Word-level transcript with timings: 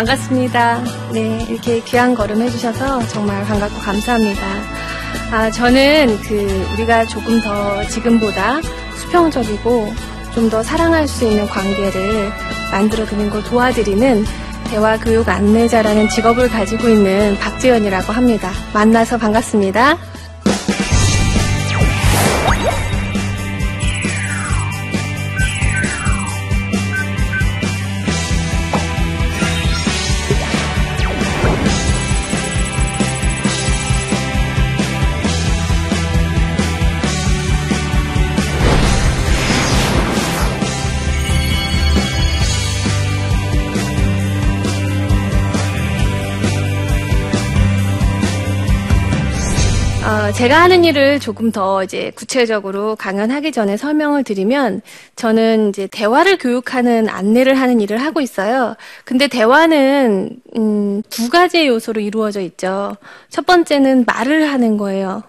반갑습니다. 0.00 0.82
네, 1.12 1.44
이렇게 1.48 1.80
귀한 1.84 2.14
걸음 2.14 2.40
해주셔서 2.40 3.06
정말 3.08 3.44
반갑고 3.44 3.80
감사합니다. 3.80 4.40
아, 5.30 5.50
저는 5.50 6.18
그, 6.22 6.66
우리가 6.72 7.04
조금 7.04 7.38
더 7.42 7.84
지금보다 7.86 8.62
수평적이고 8.96 9.92
좀 10.34 10.48
더 10.48 10.62
사랑할 10.62 11.06
수 11.06 11.26
있는 11.26 11.46
관계를 11.46 12.30
만들어 12.70 13.04
드는 13.04 13.28
걸 13.28 13.42
도와드리는 13.44 14.24
대화 14.70 14.96
교육 14.96 15.28
안내자라는 15.28 16.08
직업을 16.08 16.48
가지고 16.48 16.88
있는 16.88 17.36
박지연이라고 17.38 18.12
합니다. 18.12 18.52
만나서 18.72 19.18
반갑습니다. 19.18 19.98
어, 50.30 50.32
제가 50.32 50.62
하는 50.62 50.84
일을 50.84 51.18
조금 51.18 51.50
더 51.50 51.82
이제 51.82 52.12
구체적으로 52.14 52.94
강연하기 52.94 53.50
전에 53.50 53.76
설명을 53.76 54.22
드리면 54.22 54.80
저는 55.16 55.70
이제 55.70 55.88
대화를 55.88 56.38
교육하는 56.38 57.08
안내를 57.08 57.54
하는 57.54 57.80
일을 57.80 57.98
하고 57.98 58.20
있어요. 58.20 58.76
근데 59.04 59.26
대화는 59.26 60.30
음, 60.56 61.02
두 61.10 61.30
가지의 61.30 61.66
요소로 61.66 62.00
이루어져 62.00 62.40
있죠. 62.42 62.96
첫 63.28 63.44
번째는 63.44 64.04
말을 64.06 64.52
하는 64.52 64.76
거예요. 64.76 65.24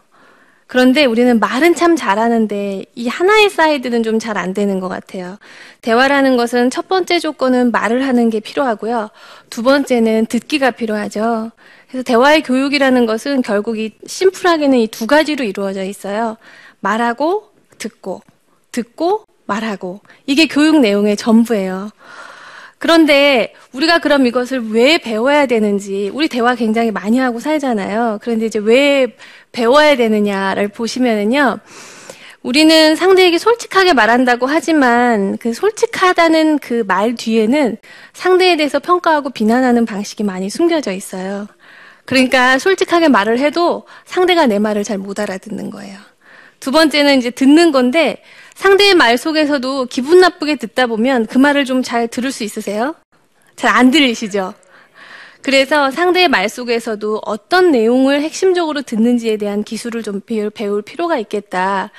그런데 0.72 1.04
우리는 1.04 1.38
말은 1.38 1.76
참 1.76 1.98
잘하는데 1.98 2.86
이 2.96 3.08
하나의 3.10 3.50
사이드는 3.50 4.04
좀 4.04 4.20
잘 4.20 4.38
안 4.38 4.54
되는 4.54 4.80
것 4.80 4.88
같아요. 4.88 5.38
대화라는 5.82 6.38
것은 6.38 6.70
첫 6.70 6.88
번째 6.88 7.20
조건은 7.20 7.72
말을 7.72 8.08
하는 8.08 8.30
게 8.30 8.40
필요하고요. 8.40 9.10
두 9.50 9.64
번째는 9.64 10.28
듣기가 10.28 10.72
필요하죠. 10.72 11.52
그래서 11.90 12.04
대화의 12.04 12.44
교육이라는 12.44 13.06
것은 13.06 13.42
결국 13.42 13.80
이 13.80 13.92
심플하게는 14.08 14.78
이 14.78 14.88
두 14.88 15.08
가지로 15.08 15.44
이루어져 15.44 15.84
있어요. 15.84 16.38
말하고 16.80 17.52
듣고 17.78 18.22
듣고 18.72 19.26
말하고 19.48 20.00
이게 20.26 20.48
교육 20.48 20.80
내용의 20.80 21.18
전부예요. 21.18 21.90
그런데 22.82 23.54
우리가 23.74 24.00
그럼 24.00 24.26
이것을 24.26 24.72
왜 24.72 24.98
배워야 24.98 25.46
되는지 25.46 26.10
우리 26.16 26.28
대화 26.28 26.56
굉장히 26.56 26.90
많이 26.90 27.20
하고 27.20 27.40
살잖아요. 27.40 28.18
그런데 28.24 28.48
이제 28.48 28.58
왜 28.58 29.16
배워야 29.52 29.96
되느냐를 29.96 30.68
보시면은요. 30.68 31.60
우리는 32.42 32.96
상대에게 32.96 33.38
솔직하게 33.38 33.94
말한다고 33.94 34.48
하지만 34.48 35.38
그 35.38 35.54
솔직하다는 35.54 36.58
그 36.58 36.84
말 36.88 37.14
뒤에는 37.14 37.78
상대에 38.14 38.58
대해서 38.58 38.80
평가하고 38.80 39.30
비난하는 39.30 39.86
방식이 39.86 40.24
많이 40.24 40.50
숨겨져 40.50 40.92
있어요. 40.92 41.46
그러니까 42.06 42.58
솔직하게 42.58 43.10
말을 43.10 43.38
해도 43.38 43.86
상대가 44.06 44.48
내 44.48 44.58
말을 44.58 44.84
잘 44.84 44.98
못 44.98 45.20
알아듣는 45.20 45.70
거예요. 45.70 46.00
두 46.60 46.72
번째는 46.72 47.20
이제 47.20 47.30
듣는 47.30 47.72
건데 47.72 48.24
상대의 48.56 48.96
말 48.96 49.18
속에서도 49.18 49.86
기분 49.86 50.20
나쁘게 50.20 50.56
듣다 50.58 50.88
보면 50.88 51.26
그 51.28 51.38
말을 51.38 51.66
좀 51.66 51.82
잘 51.84 52.08
들을 52.08 52.32
수 52.32 52.44
있으세요? 52.44 52.96
잘 53.56 53.72
안 53.76 53.92
들리시죠? 53.92 54.54
그래서 55.42 55.90
상대의 55.90 56.28
말 56.28 56.48
속에서도 56.50 57.22
어떤 57.26 57.72
내용을 57.72 58.22
핵심적으로 58.22 58.84
듣는지에 58.84 59.38
대한 59.38 59.64
기술을 59.64 60.04
좀 60.04 60.22
배울 60.54 60.82
필요가 60.84 61.18
있겠다. 61.18 61.90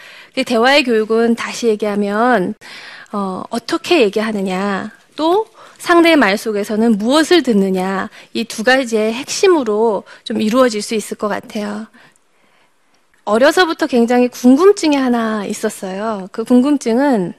대화의 0.47 0.85
교육은 0.85 1.35
다시 1.35 1.67
얘기하면 1.67 2.55
어, 3.13 3.43
어떻게 3.51 4.01
얘기하느냐, 4.03 4.93
또 5.17 5.47
상대의 5.79 6.17
말 6.17 6.39
속에서는 6.39 6.93
무엇을 6.99 7.43
듣느냐 7.43 8.09
이 8.33 8.45
두 8.45 8.63
가지의 8.63 9.13
핵심으로 9.13 10.05
좀 10.25 10.41
이루어질 10.41 10.81
수 10.81 10.95
있을 10.95 11.17
것 11.17 11.27
같아요. 11.29 11.87
어려서부터 13.25 13.87
굉장히 13.87 14.29
궁금증이 14.29 14.97
하나 14.97 15.45
있었어요. 15.45 16.29
그 16.33 16.45
궁금증은 16.45 17.35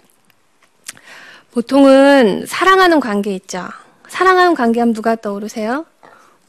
보통은 1.52 2.46
사랑하는 2.48 3.00
관계 3.00 3.36
있죠. 3.36 3.68
사랑하는 4.08 4.56
관계하면 4.56 4.94
누가 4.94 5.16
떠오르세요? 5.16 5.86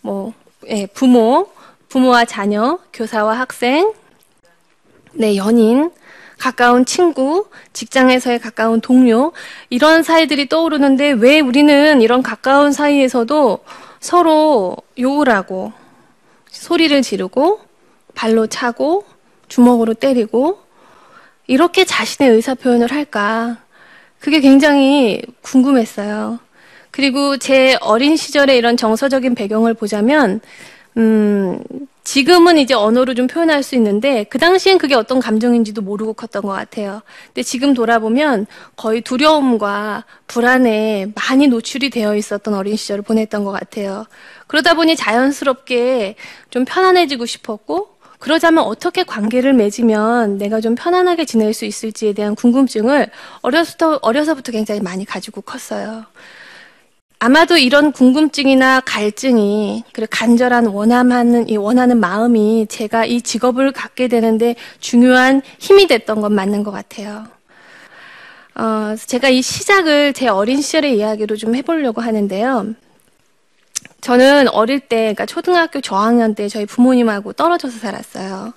뭐, 0.00 0.32
예, 0.68 0.86
부모, 0.86 1.48
부모와 1.88 2.24
자녀, 2.24 2.78
교사와 2.92 3.38
학생, 3.38 3.92
네, 5.12 5.36
연인, 5.36 5.90
가까운 6.38 6.84
친구, 6.84 7.48
직장에서의 7.72 8.38
가까운 8.38 8.80
동료, 8.80 9.32
이런 9.70 10.02
사이들이 10.02 10.48
떠오르는데 10.48 11.12
왜 11.12 11.40
우리는 11.40 12.02
이런 12.02 12.22
가까운 12.22 12.72
사이에서도 12.72 13.58
서로 14.00 14.76
욕을 14.98 15.28
하고, 15.30 15.72
소리를 16.50 17.00
지르고, 17.02 17.60
발로 18.14 18.46
차고, 18.46 19.04
주먹으로 19.48 19.94
때리고, 19.94 20.60
이렇게 21.46 21.84
자신의 21.84 22.32
의사 22.32 22.54
표현을 22.54 22.90
할까? 22.90 23.58
그게 24.18 24.40
굉장히 24.40 25.22
궁금했어요. 25.42 26.38
그리고 26.90 27.36
제 27.36 27.76
어린 27.80 28.16
시절의 28.16 28.56
이런 28.56 28.76
정서적인 28.76 29.34
배경을 29.34 29.74
보자면, 29.74 30.40
음, 30.96 31.62
지금은 32.04 32.58
이제 32.58 32.74
언어로 32.74 33.14
좀 33.14 33.26
표현할 33.26 33.62
수 33.62 33.74
있는데 33.76 34.24
그 34.24 34.38
당시엔 34.38 34.76
그게 34.76 34.94
어떤 34.94 35.20
감정인지도 35.20 35.80
모르고 35.80 36.12
컸던 36.12 36.42
것 36.42 36.52
같아요. 36.52 37.00
근데 37.28 37.42
지금 37.42 37.72
돌아보면 37.72 38.46
거의 38.76 39.00
두려움과 39.00 40.04
불안에 40.26 41.12
많이 41.14 41.48
노출이 41.48 41.88
되어 41.88 42.14
있었던 42.14 42.54
어린 42.54 42.76
시절을 42.76 43.02
보냈던 43.02 43.44
것 43.44 43.52
같아요. 43.52 44.04
그러다 44.46 44.74
보니 44.74 44.96
자연스럽게 44.96 46.16
좀 46.50 46.66
편안해지고 46.66 47.24
싶었고 47.24 47.93
그러자면 48.24 48.64
어떻게 48.64 49.02
관계를 49.02 49.52
맺으면 49.52 50.38
내가 50.38 50.62
좀 50.62 50.74
편안하게 50.74 51.26
지낼 51.26 51.52
수 51.52 51.66
있을지에 51.66 52.14
대한 52.14 52.34
궁금증을 52.34 53.10
어려서부터, 53.42 53.98
어려서부터 54.00 54.50
굉장히 54.50 54.80
많이 54.80 55.04
가지고 55.04 55.42
컸어요. 55.42 56.06
아마도 57.18 57.58
이런 57.58 57.92
궁금증이나 57.92 58.80
갈증이 58.80 59.84
그리고 59.92 60.08
간절한 60.10 60.68
원함하는 60.68 61.50
이 61.50 61.58
원하는 61.58 62.00
마음이 62.00 62.66
제가 62.70 63.04
이 63.04 63.20
직업을 63.20 63.72
갖게 63.72 64.08
되는데 64.08 64.56
중요한 64.80 65.42
힘이 65.58 65.86
됐던 65.86 66.22
건 66.22 66.32
맞는 66.32 66.62
것 66.62 66.70
같아요. 66.70 67.26
어, 68.54 68.94
제가 69.04 69.28
이 69.28 69.42
시작을 69.42 70.14
제 70.14 70.28
어린 70.28 70.62
시절의 70.62 70.96
이야기로 70.96 71.36
좀 71.36 71.54
해보려고 71.54 72.00
하는데요. 72.00 72.68
저는 74.00 74.48
어릴 74.48 74.80
때, 74.80 74.96
그러니까 74.96 75.26
초등학교 75.26 75.80
저학년 75.80 76.34
때 76.34 76.48
저희 76.48 76.66
부모님하고 76.66 77.32
떨어져서 77.32 77.78
살았어요. 77.78 78.52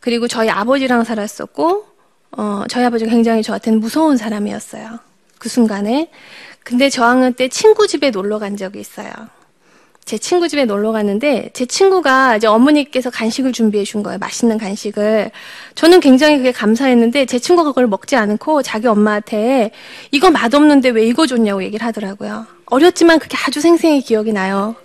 그리고 0.00 0.26
저희 0.28 0.50
아버지랑 0.50 1.04
살았었고, 1.04 1.86
어, 2.32 2.64
저희 2.68 2.84
아버지가 2.84 3.10
굉장히 3.10 3.42
저한테는 3.42 3.80
무서운 3.80 4.16
사람이었어요. 4.16 4.98
그 5.38 5.48
순간에. 5.48 6.10
근데 6.64 6.90
저학년 6.90 7.34
때 7.34 7.48
친구 7.48 7.86
집에 7.86 8.10
놀러 8.10 8.38
간 8.38 8.56
적이 8.56 8.80
있어요. 8.80 9.12
제 10.06 10.18
친구 10.18 10.48
집에 10.48 10.64
놀러 10.66 10.92
갔는데 10.92 11.50
제 11.52 11.66
친구가 11.66 12.36
이제 12.36 12.46
어머니께서 12.46 13.10
간식을 13.10 13.52
준비해 13.52 13.82
준 13.82 14.04
거예요. 14.04 14.18
맛있는 14.18 14.56
간식을. 14.56 15.32
저는 15.74 15.98
굉장히 15.98 16.36
그게 16.36 16.52
감사했는데 16.52 17.26
제 17.26 17.40
친구가 17.40 17.70
그걸 17.70 17.88
먹지 17.88 18.14
않고 18.14 18.62
자기 18.62 18.86
엄마한테 18.86 19.72
이거 20.12 20.30
맛없는데 20.30 20.90
왜 20.90 21.04
이거 21.04 21.26
줬냐고 21.26 21.64
얘기를 21.64 21.84
하더라고요. 21.84 22.46
어렸지만 22.66 23.18
그게 23.18 23.36
아주 23.36 23.60
생생히 23.60 24.00
기억이 24.00 24.32
나요. 24.32 24.76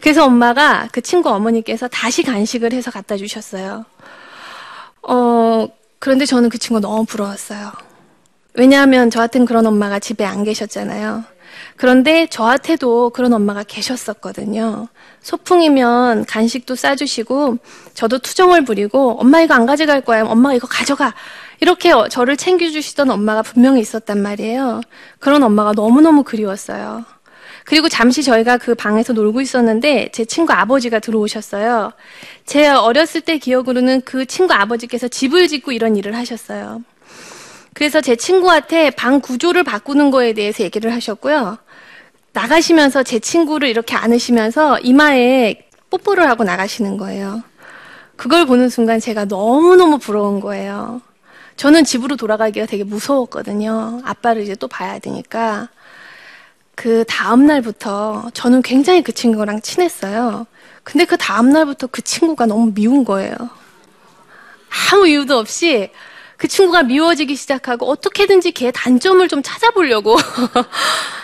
그래서 0.00 0.24
엄마가 0.24 0.88
그 0.90 1.00
친구 1.00 1.30
어머니께서 1.30 1.86
다시 1.86 2.24
간식을 2.24 2.72
해서 2.72 2.90
갖다 2.90 3.16
주셨어요. 3.16 3.84
어, 5.02 5.68
그런데 6.00 6.26
저는 6.26 6.48
그 6.48 6.58
친구가 6.58 6.80
너무 6.80 7.04
부러웠어요. 7.04 7.70
왜냐하면 8.54 9.10
저한테는 9.10 9.46
그런 9.46 9.64
엄마가 9.64 10.00
집에 10.00 10.24
안 10.24 10.42
계셨잖아요. 10.42 11.22
그런데 11.80 12.26
저한테도 12.26 13.08
그런 13.08 13.32
엄마가 13.32 13.62
계셨었거든요. 13.62 14.88
소풍이면 15.22 16.26
간식도 16.26 16.74
싸주시고 16.74 17.56
저도 17.94 18.18
투정을 18.18 18.66
부리고 18.66 19.18
엄마 19.18 19.40
이거 19.40 19.54
안 19.54 19.64
가져갈 19.64 20.02
거야. 20.02 20.24
엄마가 20.26 20.54
이거 20.54 20.66
가져가. 20.66 21.14
이렇게 21.58 21.90
저를 22.10 22.36
챙겨주시던 22.36 23.08
엄마가 23.10 23.40
분명히 23.40 23.80
있었단 23.80 24.20
말이에요. 24.20 24.82
그런 25.20 25.42
엄마가 25.42 25.72
너무너무 25.72 26.22
그리웠어요. 26.22 27.06
그리고 27.64 27.88
잠시 27.88 28.22
저희가 28.22 28.58
그 28.58 28.74
방에서 28.74 29.14
놀고 29.14 29.40
있었는데 29.40 30.10
제 30.12 30.26
친구 30.26 30.52
아버지가 30.52 30.98
들어오셨어요. 30.98 31.92
제 32.44 32.68
어렸을 32.68 33.22
때 33.22 33.38
기억으로는 33.38 34.02
그 34.02 34.26
친구 34.26 34.52
아버지께서 34.52 35.08
집을 35.08 35.48
짓고 35.48 35.72
이런 35.72 35.96
일을 35.96 36.14
하셨어요. 36.14 36.82
그래서 37.72 38.02
제 38.02 38.16
친구한테 38.16 38.90
방 38.90 39.20
구조를 39.20 39.62
바꾸는 39.64 40.10
거에 40.10 40.34
대해서 40.34 40.62
얘기를 40.62 40.92
하셨고요. 40.92 41.56
나가시면서 42.32 43.02
제 43.02 43.18
친구를 43.18 43.68
이렇게 43.68 43.96
안으시면서 43.96 44.78
이마에 44.80 45.66
뽀뽀를 45.90 46.28
하고 46.28 46.44
나가시는 46.44 46.96
거예요. 46.96 47.42
그걸 48.16 48.46
보는 48.46 48.68
순간 48.68 49.00
제가 49.00 49.24
너무너무 49.24 49.98
부러운 49.98 50.40
거예요. 50.40 51.00
저는 51.56 51.84
집으로 51.84 52.16
돌아가기가 52.16 52.66
되게 52.66 52.84
무서웠거든요. 52.84 54.00
아빠를 54.04 54.42
이제 54.42 54.54
또 54.54 54.68
봐야 54.68 54.98
되니까. 54.98 55.68
그 56.74 57.04
다음날부터 57.06 58.30
저는 58.32 58.62
굉장히 58.62 59.02
그 59.02 59.12
친구랑 59.12 59.60
친했어요. 59.60 60.46
근데 60.84 61.04
그 61.04 61.16
다음날부터 61.18 61.88
그 61.88 62.00
친구가 62.02 62.46
너무 62.46 62.72
미운 62.72 63.04
거예요. 63.04 63.34
아무 64.92 65.06
이유도 65.06 65.36
없이 65.36 65.90
그 66.36 66.48
친구가 66.48 66.84
미워지기 66.84 67.36
시작하고 67.36 67.90
어떻게든지 67.90 68.52
걔의 68.52 68.72
단점을 68.72 69.26
좀 69.28 69.42
찾아보려고 69.42 70.16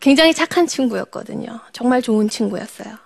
굉장히 0.00 0.34
착한 0.34 0.66
친구였거든요. 0.66 1.60
정말 1.72 2.02
좋은 2.02 2.28
친구였어요. 2.28 2.96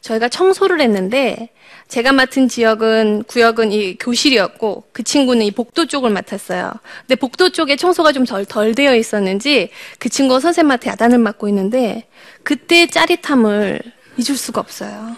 저희가 0.00 0.28
청소를 0.28 0.80
했는데 0.80 1.50
제가 1.88 2.12
맡은 2.12 2.48
지역은 2.48 3.24
구역은 3.24 3.72
이 3.72 3.96
교실이었고 3.98 4.84
그 4.92 5.02
친구는 5.02 5.44
이 5.44 5.50
복도 5.50 5.86
쪽을 5.86 6.10
맡았어요. 6.10 6.72
근데 7.00 7.14
복도 7.16 7.50
쪽에 7.50 7.76
청소가 7.76 8.12
좀 8.12 8.24
덜 8.24 8.44
덜 8.44 8.74
되어 8.74 8.94
있었는지 8.94 9.70
그 9.98 10.08
친구가 10.08 10.40
선생님한테 10.40 10.90
야단을 10.90 11.18
맞고 11.18 11.48
있는데 11.48 12.06
그때 12.42 12.86
짜릿함을 12.86 13.80
잊을 14.18 14.36
수가 14.36 14.60
없어요. 14.60 15.16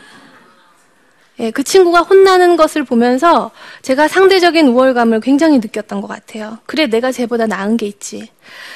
예, 1.40 1.50
그 1.50 1.62
친구가 1.62 2.00
혼나는 2.00 2.56
것을 2.56 2.82
보면서 2.84 3.52
제가 3.82 4.08
상대적인 4.08 4.66
우월감을 4.68 5.20
굉장히 5.20 5.58
느꼈던 5.58 6.00
것 6.00 6.08
같아요. 6.08 6.58
그래, 6.66 6.86
내가 6.86 7.12
쟤보다 7.12 7.46
나은 7.46 7.76
게 7.76 7.86
있지. 7.86 8.28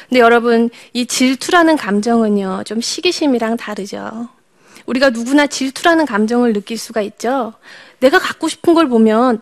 근데 0.08 0.20
여러분, 0.20 0.70
이 0.92 1.06
질투라는 1.06 1.76
감정은요, 1.76 2.62
좀 2.64 2.80
시기심이랑 2.80 3.56
다르죠. 3.56 4.28
우리가 4.86 5.10
누구나 5.10 5.46
질투라는 5.46 6.06
감정을 6.06 6.52
느낄 6.52 6.78
수가 6.78 7.02
있죠. 7.02 7.52
내가 8.00 8.18
갖고 8.18 8.48
싶은 8.48 8.74
걸 8.74 8.88
보면 8.88 9.40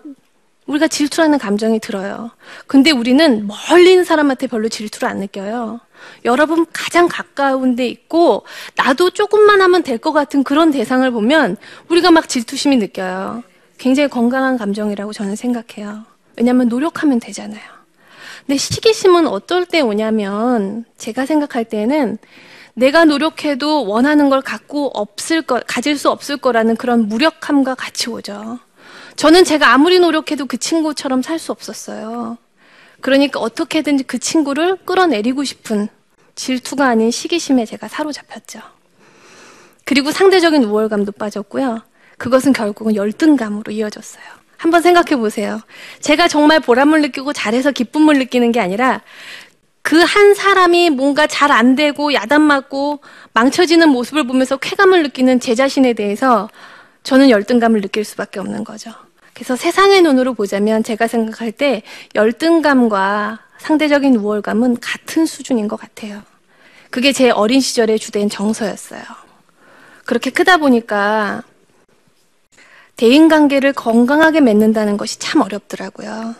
우리가 0.70 0.86
질투라는 0.88 1.38
감정이 1.38 1.80
들어요. 1.80 2.30
근데 2.66 2.90
우리는 2.92 3.46
멀리 3.46 3.90
있는 3.90 4.04
사람한테 4.04 4.46
별로 4.46 4.68
질투를 4.68 5.08
안 5.08 5.18
느껴요. 5.18 5.80
여러분 6.24 6.64
가장 6.72 7.08
가까운 7.08 7.76
데 7.76 7.86
있고 7.88 8.44
나도 8.76 9.10
조금만 9.10 9.60
하면 9.60 9.82
될 9.82 9.98
것 9.98 10.12
같은 10.12 10.42
그런 10.44 10.70
대상을 10.70 11.08
보면 11.10 11.56
우리가 11.88 12.10
막 12.10 12.28
질투심이 12.28 12.76
느껴요. 12.78 13.42
굉장히 13.78 14.08
건강한 14.08 14.56
감정이라고 14.56 15.12
저는 15.12 15.36
생각해요. 15.36 16.04
왜냐하면 16.38 16.68
노력하면 16.68 17.18
되잖아요. 17.20 17.60
근데 18.46 18.56
시기심은 18.56 19.26
어떨 19.26 19.66
때 19.66 19.80
오냐면 19.80 20.84
제가 20.96 21.26
생각할 21.26 21.64
때는 21.64 22.16
내가 22.74 23.04
노력해도 23.04 23.86
원하는 23.86 24.30
걸 24.30 24.40
갖고 24.40 24.90
없을 24.94 25.42
거, 25.42 25.60
가질 25.66 25.98
수 25.98 26.08
없을 26.10 26.36
거라는 26.38 26.76
그런 26.76 27.08
무력함과 27.08 27.74
같이 27.74 28.08
오죠. 28.08 28.58
저는 29.20 29.44
제가 29.44 29.74
아무리 29.74 29.98
노력해도 29.98 30.46
그 30.46 30.56
친구처럼 30.56 31.20
살 31.20 31.38
수 31.38 31.52
없었어요. 31.52 32.38
그러니까 33.02 33.38
어떻게든지 33.38 34.04
그 34.04 34.18
친구를 34.18 34.76
끌어내리고 34.86 35.44
싶은 35.44 35.88
질투가 36.36 36.86
아닌 36.86 37.10
시기심에 37.10 37.66
제가 37.66 37.86
사로잡혔죠. 37.86 38.60
그리고 39.84 40.10
상대적인 40.10 40.64
우월감도 40.64 41.12
빠졌고요. 41.12 41.82
그것은 42.16 42.54
결국은 42.54 42.94
열등감으로 42.96 43.70
이어졌어요. 43.72 44.24
한번 44.56 44.80
생각해 44.80 45.16
보세요. 45.16 45.60
제가 46.00 46.26
정말 46.26 46.58
보람을 46.60 47.02
느끼고 47.02 47.34
잘해서 47.34 47.72
기쁨을 47.72 48.18
느끼는 48.20 48.52
게 48.52 48.60
아니라 48.60 49.02
그 49.82 50.02
한 50.02 50.32
사람이 50.32 50.88
뭔가 50.88 51.26
잘 51.26 51.50
안 51.52 51.76
되고 51.76 52.14
야단 52.14 52.40
맞고 52.40 53.00
망쳐지는 53.34 53.90
모습을 53.90 54.26
보면서 54.26 54.56
쾌감을 54.56 55.02
느끼는 55.02 55.40
제 55.40 55.54
자신에 55.54 55.92
대해서 55.92 56.48
저는 57.02 57.28
열등감을 57.28 57.82
느낄 57.82 58.06
수밖에 58.06 58.40
없는 58.40 58.64
거죠. 58.64 58.92
그래서 59.40 59.56
세상의 59.56 60.02
눈으로 60.02 60.34
보자면 60.34 60.82
제가 60.82 61.06
생각할 61.06 61.50
때 61.50 61.82
열등감과 62.14 63.38
상대적인 63.56 64.16
우월감은 64.16 64.80
같은 64.80 65.24
수준인 65.24 65.66
것 65.66 65.80
같아요. 65.80 66.22
그게 66.90 67.10
제 67.12 67.30
어린 67.30 67.58
시절의 67.62 67.98
주된 67.98 68.28
정서였어요. 68.28 69.00
그렇게 70.04 70.28
크다 70.28 70.58
보니까 70.58 71.42
대인 72.96 73.28
관계를 73.30 73.72
건강하게 73.72 74.42
맺는다는 74.42 74.98
것이 74.98 75.18
참 75.18 75.40
어렵더라고요. 75.40 76.34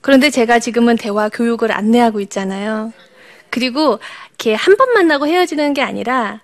그런데 0.00 0.30
제가 0.30 0.58
지금은 0.58 0.96
대화 0.96 1.28
교육을 1.28 1.70
안내하고 1.70 2.20
있잖아요. 2.20 2.94
그리고 3.50 3.98
이렇게 4.30 4.54
한 4.54 4.74
번 4.78 4.94
만나고 4.94 5.26
헤어지는 5.26 5.74
게 5.74 5.82
아니라 5.82 6.40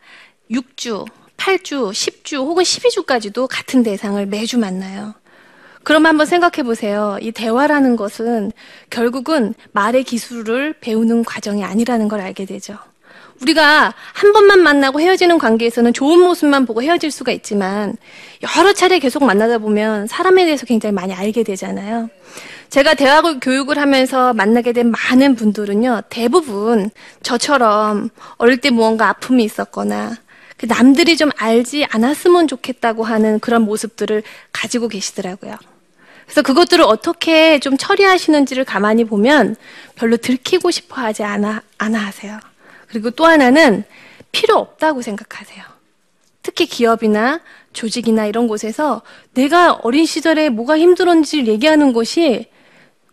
6주, 0.51 1.07
8주, 1.39 1.93
10주 1.93 2.41
혹은 2.41 2.63
12주까지도 2.63 3.49
같은 3.51 3.83
대상을 3.83 4.27
매주 4.27 4.59
만나요. 4.59 5.15
그럼 5.87 6.05
한번 6.05 6.27
생각해 6.27 6.65
보세요. 6.65 7.17
이 7.21 7.31
대화라는 7.31 7.95
것은 7.95 8.51
결국은 8.91 9.55
말의 9.71 10.03
기술을 10.03 10.75
배우는 10.81 11.25
과정이 11.25 11.63
아니라는 11.63 12.09
걸 12.09 12.21
알게 12.23 12.45
되죠. 12.45 12.77
우리가 13.41 13.95
한 14.13 14.33
번만 14.33 14.65
만나고 14.65 15.01
헤어지는 15.01 15.39
관계에서는 15.39 15.93
좋은 15.93 16.19
모습만 16.19 16.67
보고 16.67 16.83
헤어질 16.83 17.13
수가 17.13 17.31
있지만 17.31 17.97
여러 18.59 18.73
차례 18.73 18.99
계속 18.99 19.23
만나다 19.25 19.59
보면 19.59 20.09
사람에 20.09 20.45
대해서 20.45 20.67
굉장히 20.67 20.93
많이 20.93 21.15
알게 21.15 21.45
되잖아요. 21.45 22.11
제가 22.69 22.95
대학 22.95 23.23
교육을 23.41 23.79
하면서 23.79 24.35
만나게 24.35 24.73
된 24.73 24.91
많은 24.91 25.37
분들은요, 25.37 26.03
대부분 26.09 26.91
저처럼 27.23 28.11
어릴 28.39 28.61
때 28.61 28.71
무언가 28.71 29.09
아픔이 29.09 29.45
있었거나 29.45 30.17
그 30.57 30.67
남들이 30.67 31.17
좀 31.17 31.31
알지 31.37 31.87
않았으면 31.93 32.49
좋겠다고 32.49 33.05
하는 33.05 33.39
그런 33.39 33.63
모습들을 33.63 34.25
가지고 34.51 34.89
계시더라고요. 34.89 35.55
그래서 36.27 36.43
그것들을 36.43 36.85
어떻게 36.85 37.59
좀 37.61 37.77
처리하시는지를 37.77 38.65
가만히 38.65 39.05
보면 39.05 39.57
별로 39.95 40.17
들키고 40.17 40.71
싶어 40.71 41.01
하지 41.01 41.23
않아, 41.23 41.63
않아 41.79 41.99
하세요. 41.99 42.39
그리고 42.89 43.11
또 43.11 43.25
하나는 43.25 43.85
필요 44.33 44.57
없다고 44.57 45.03
생각하세요. 45.03 45.65
특히 46.43 46.67
기업이나 46.67 47.41
조직이나 47.73 48.27
이런 48.27 48.49
곳에서 48.49 49.03
내가 49.35 49.73
어린 49.73 50.05
시절에 50.05 50.49
뭐가 50.49 50.79
힘들었는지를 50.79 51.47
얘기하는 51.49 51.93
것이 51.93 52.49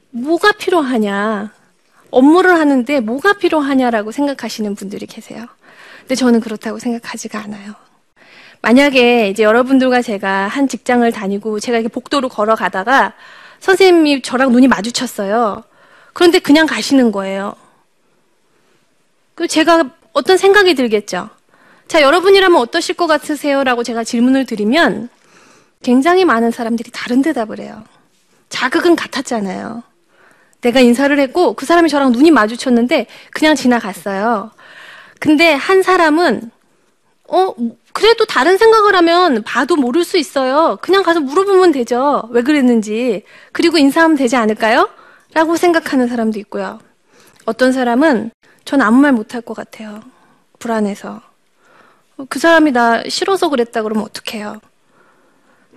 뭐가 0.10 0.52
필요하냐. 0.52 1.54
업무를 2.12 2.52
하는데 2.52 3.00
뭐가 3.00 3.34
필요하냐라고 3.34 4.12
생각하시는 4.12 4.76
분들이 4.76 5.06
계세요. 5.06 5.48
근데 6.02 6.16
저는 6.16 6.42
그렇다고 6.42 6.78
생각하지가 6.78 7.40
않아요. 7.40 7.74
만약에 8.64 9.28
이제 9.28 9.44
여러분들과 9.44 10.02
제가 10.02 10.48
한 10.48 10.70
직장을 10.70 11.12
다니고 11.12 11.60
제가 11.60 11.78
이렇게 11.78 11.90
복도로 11.90 12.30
걸어가다가 12.30 13.12
선생님이 13.60 14.22
저랑 14.22 14.54
눈이 14.54 14.70
마주쳤어요. 14.70 15.64
그런데 16.14 16.40
그냥 16.40 16.66
가시는 16.66 17.12
거예요. 17.12 17.56
그 19.36 19.50
제가 19.50 19.90
어떤 20.14 20.38
생각이 20.38 20.76
들겠죠. 20.76 21.30
자, 21.90 22.02
여러분이라면 22.02 22.58
어떠실 22.62 22.96
것 22.96 23.06
같으세요? 23.06 23.66
라고 23.66 23.84
제가 23.84 24.06
질문을 24.06 24.46
드리면 24.46 25.10
굉장히 25.82 26.24
많은 26.24 26.52
사람들이 26.52 26.90
다른 26.94 27.22
대답을 27.22 27.60
해요. 27.60 27.84
자극은 28.48 28.96
같았잖아요. 28.96 29.84
내가 30.62 30.80
인사를 30.80 31.20
했고 31.20 31.54
그 31.54 31.66
사람이 31.66 31.90
저랑 31.90 32.14
눈이 32.14 32.32
마주쳤는데 32.32 33.08
그냥 33.32 33.56
지나갔어요. 33.56 34.52
근데 35.20 35.52
한 35.52 35.84
사람은 35.84 36.50
어 37.28 37.54
그래도 37.94 38.26
다른 38.26 38.58
생각을 38.58 38.96
하면 38.96 39.44
봐도 39.44 39.76
모를 39.76 40.04
수 40.04 40.18
있어요. 40.18 40.78
그냥 40.82 41.04
가서 41.04 41.20
물어보면 41.20 41.72
되죠. 41.72 42.28
왜 42.32 42.42
그랬는지. 42.42 43.24
그리고 43.52 43.78
인사하면 43.78 44.18
되지 44.18 44.36
않을까요? 44.36 44.90
라고 45.34 45.56
생각하는 45.56 46.08
사람도 46.08 46.40
있고요. 46.40 46.80
어떤 47.46 47.72
사람은 47.72 48.32
전 48.66 48.82
아무 48.82 49.00
말 49.00 49.12
못할 49.12 49.42
것 49.42 49.54
같아요. 49.56 50.02
불안해서. 50.60 51.22
그 52.30 52.40
사람이 52.40 52.72
나 52.72 53.04
싫어서 53.08 53.50
그랬다 53.50 53.84
그러면 53.84 54.06
어떡해요? 54.06 54.60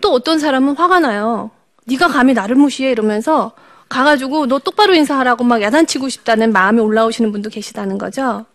또 0.00 0.12
어떤 0.12 0.38
사람은 0.38 0.76
화가 0.76 1.00
나요. 1.00 1.50
네가 1.86 2.08
감히 2.08 2.34
나를 2.34 2.56
무시해 2.56 2.90
이러면서 2.90 3.52
가가지고 3.88 4.46
너 4.46 4.58
똑바로 4.58 4.94
인사하라고 4.94 5.44
막 5.44 5.62
야단치고 5.62 6.08
싶다는 6.08 6.52
마음이 6.52 6.80
올라오시는 6.80 7.30
분도 7.32 7.50
계시다는 7.50 7.98
거죠. 7.98 8.46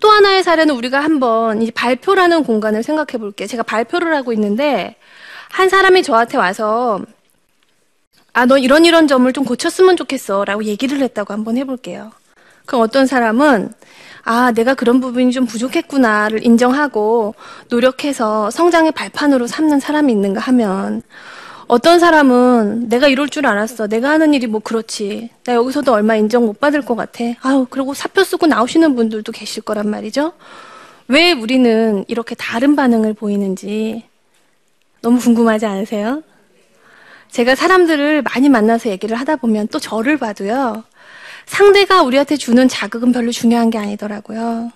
또 0.00 0.10
하나의 0.10 0.42
사례는 0.42 0.74
우리가 0.74 1.00
한번 1.00 1.62
이 1.62 1.70
발표라는 1.70 2.44
공간을 2.44 2.82
생각해 2.82 3.18
볼게요. 3.18 3.46
제가 3.46 3.62
발표를 3.62 4.14
하고 4.14 4.32
있는데 4.32 4.96
한 5.50 5.68
사람이 5.68 6.02
저한테 6.02 6.36
와서 6.36 7.00
아, 8.32 8.44
너 8.44 8.58
이런 8.58 8.84
이런 8.84 9.08
점을 9.08 9.30
좀 9.32 9.44
고쳤으면 9.44 9.96
좋겠어 9.96 10.44
라고 10.44 10.64
얘기를 10.64 11.00
했다고 11.00 11.32
한번 11.32 11.56
해볼게요. 11.56 12.12
그럼 12.66 12.82
어떤 12.82 13.06
사람은 13.06 13.72
아, 14.24 14.52
내가 14.52 14.74
그런 14.74 15.00
부분이 15.00 15.32
좀 15.32 15.46
부족했구나를 15.46 16.44
인정하고 16.44 17.34
노력해서 17.70 18.50
성장의 18.50 18.92
발판으로 18.92 19.46
삼는 19.46 19.80
사람이 19.80 20.12
있는가 20.12 20.40
하면 20.40 21.02
어떤 21.68 21.98
사람은 21.98 22.88
내가 22.88 23.08
이럴 23.08 23.28
줄 23.28 23.46
알았어. 23.46 23.88
내가 23.88 24.10
하는 24.10 24.34
일이 24.34 24.46
뭐 24.46 24.60
그렇지. 24.60 25.30
나 25.44 25.54
여기서도 25.54 25.92
얼마 25.92 26.14
인정 26.14 26.46
못 26.46 26.60
받을 26.60 26.82
것 26.82 26.94
같아. 26.94 27.24
아유, 27.40 27.66
그리고 27.68 27.92
사표 27.92 28.22
쓰고 28.22 28.46
나오시는 28.46 28.94
분들도 28.94 29.32
계실 29.32 29.62
거란 29.62 29.90
말이죠. 29.90 30.32
왜 31.08 31.32
우리는 31.32 32.04
이렇게 32.08 32.34
다른 32.36 32.76
반응을 32.76 33.14
보이는지 33.14 34.04
너무 35.02 35.18
궁금하지 35.18 35.66
않으세요? 35.66 36.22
제가 37.30 37.56
사람들을 37.56 38.22
많이 38.22 38.48
만나서 38.48 38.88
얘기를 38.88 39.16
하다 39.16 39.36
보면 39.36 39.68
또 39.68 39.80
저를 39.80 40.16
봐도요. 40.16 40.84
상대가 41.46 42.02
우리한테 42.02 42.36
주는 42.36 42.66
자극은 42.68 43.12
별로 43.12 43.30
중요한 43.32 43.70
게 43.70 43.78
아니더라고요. 43.78 44.70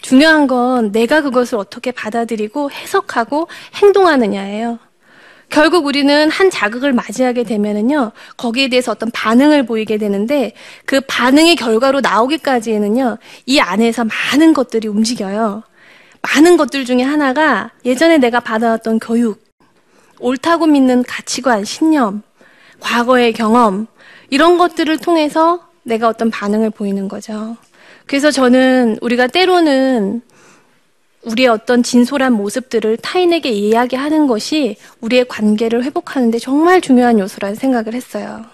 중요한 0.00 0.46
건 0.46 0.92
내가 0.92 1.20
그것을 1.20 1.58
어떻게 1.58 1.90
받아들이고 1.90 2.70
해석하고 2.70 3.48
행동하느냐예요. 3.74 4.78
결국 5.50 5.86
우리는 5.86 6.30
한 6.30 6.50
자극을 6.50 6.92
맞이하게 6.92 7.44
되면은요, 7.44 8.12
거기에 8.36 8.68
대해서 8.68 8.92
어떤 8.92 9.10
반응을 9.10 9.64
보이게 9.64 9.96
되는데, 9.96 10.52
그 10.84 11.00
반응의 11.00 11.56
결과로 11.56 12.00
나오기까지는요, 12.00 13.18
이 13.46 13.58
안에서 13.58 14.04
많은 14.04 14.52
것들이 14.52 14.88
움직여요. 14.88 15.62
많은 16.20 16.56
것들 16.56 16.84
중에 16.84 17.02
하나가 17.02 17.70
예전에 17.84 18.18
내가 18.18 18.40
받아왔던 18.40 18.98
교육, 18.98 19.42
옳다고 20.20 20.66
믿는 20.66 21.02
가치관, 21.04 21.64
신념, 21.64 22.22
과거의 22.80 23.32
경험, 23.32 23.86
이런 24.30 24.58
것들을 24.58 24.98
통해서 24.98 25.60
내가 25.82 26.08
어떤 26.08 26.30
반응을 26.30 26.70
보이는 26.70 27.08
거죠. 27.08 27.56
그래서 28.06 28.30
저는 28.30 28.98
우리가 29.00 29.26
때로는 29.26 30.22
우리의 31.22 31.48
어떤 31.48 31.82
진솔한 31.82 32.32
모습들을 32.32 32.96
타인에게 32.98 33.50
이야기하는 33.50 34.26
것이 34.26 34.76
우리의 35.00 35.26
관계를 35.28 35.84
회복하는데 35.84 36.38
정말 36.38 36.80
중요한 36.80 37.18
요소라는 37.18 37.56
생각을 37.56 37.94
했어요. 37.94 38.44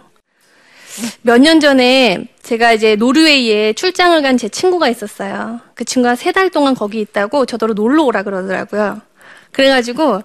몇 1.23 1.39
년 1.41 1.59
전에 1.61 2.29
제가 2.43 2.73
이제 2.73 2.95
노르웨이에 2.97 3.73
출장을 3.75 4.21
간 4.23 4.37
제 4.39 4.49
친구가 4.49 4.89
있었어요. 4.89 5.61
그 5.75 5.85
친구가 5.85 6.15
세 6.17 6.33
달 6.33 6.51
동안 6.51 6.75
거기 6.75 7.01
있다고 7.01 7.47
저더러 7.47 7.75
놀러 7.75 8.05
오라 8.05 8.23
그러더라고요. 8.23 9.01
그래가지고 9.53 10.23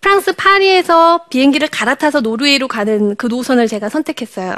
프랑스 0.00 0.32
파리에서 0.32 1.26
비행기를 1.30 1.68
갈아타서 1.68 2.20
노르웨이로 2.20 2.68
가는 2.68 3.14
그 3.16 3.26
노선을 3.26 3.66
제가 3.68 3.88
선택했어요. 3.88 4.54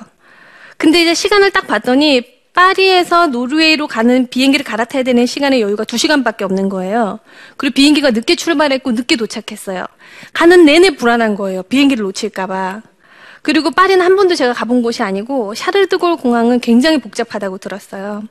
근데 0.79 1.03
이제 1.03 1.15
시간을 1.15 1.51
딱 1.51 1.67
봤더니 1.67 2.23
파리에서 2.55 3.29
노르웨이로 3.29 3.87
가는 3.87 4.27
비행기를 4.29 4.65
갈아타야 4.65 5.03
되는 5.03 5.25
시간의 5.25 5.63
여유가 5.63 5.85
두시간밖에 5.85 6.45
없는 6.45 6.69
거예요. 6.69 7.19
그리고 7.57 7.75
비행기가 7.75 8.11
늦게 8.11 8.37
출발했고 8.37 8.93
늦게 8.93 9.17
도착했어요. 9.17 9.87
가는 10.35 10.65
내내 10.65 10.91
불안한 10.97 11.35
거예요. 11.37 11.63
비행기를 11.63 12.05
놓칠까봐. 12.05 12.83
그리고 13.41 13.71
파리는 13.71 14.05
한 14.05 14.17
번도 14.17 14.35
제가 14.35 14.53
가본 14.53 14.83
곳이 14.83 15.03
아니고 15.03 15.55
샤를드골 15.55 16.17
공항은 16.17 16.61
굉장히 16.61 16.99
복잡하다고 16.99 17.59
들었어요. 17.59 18.23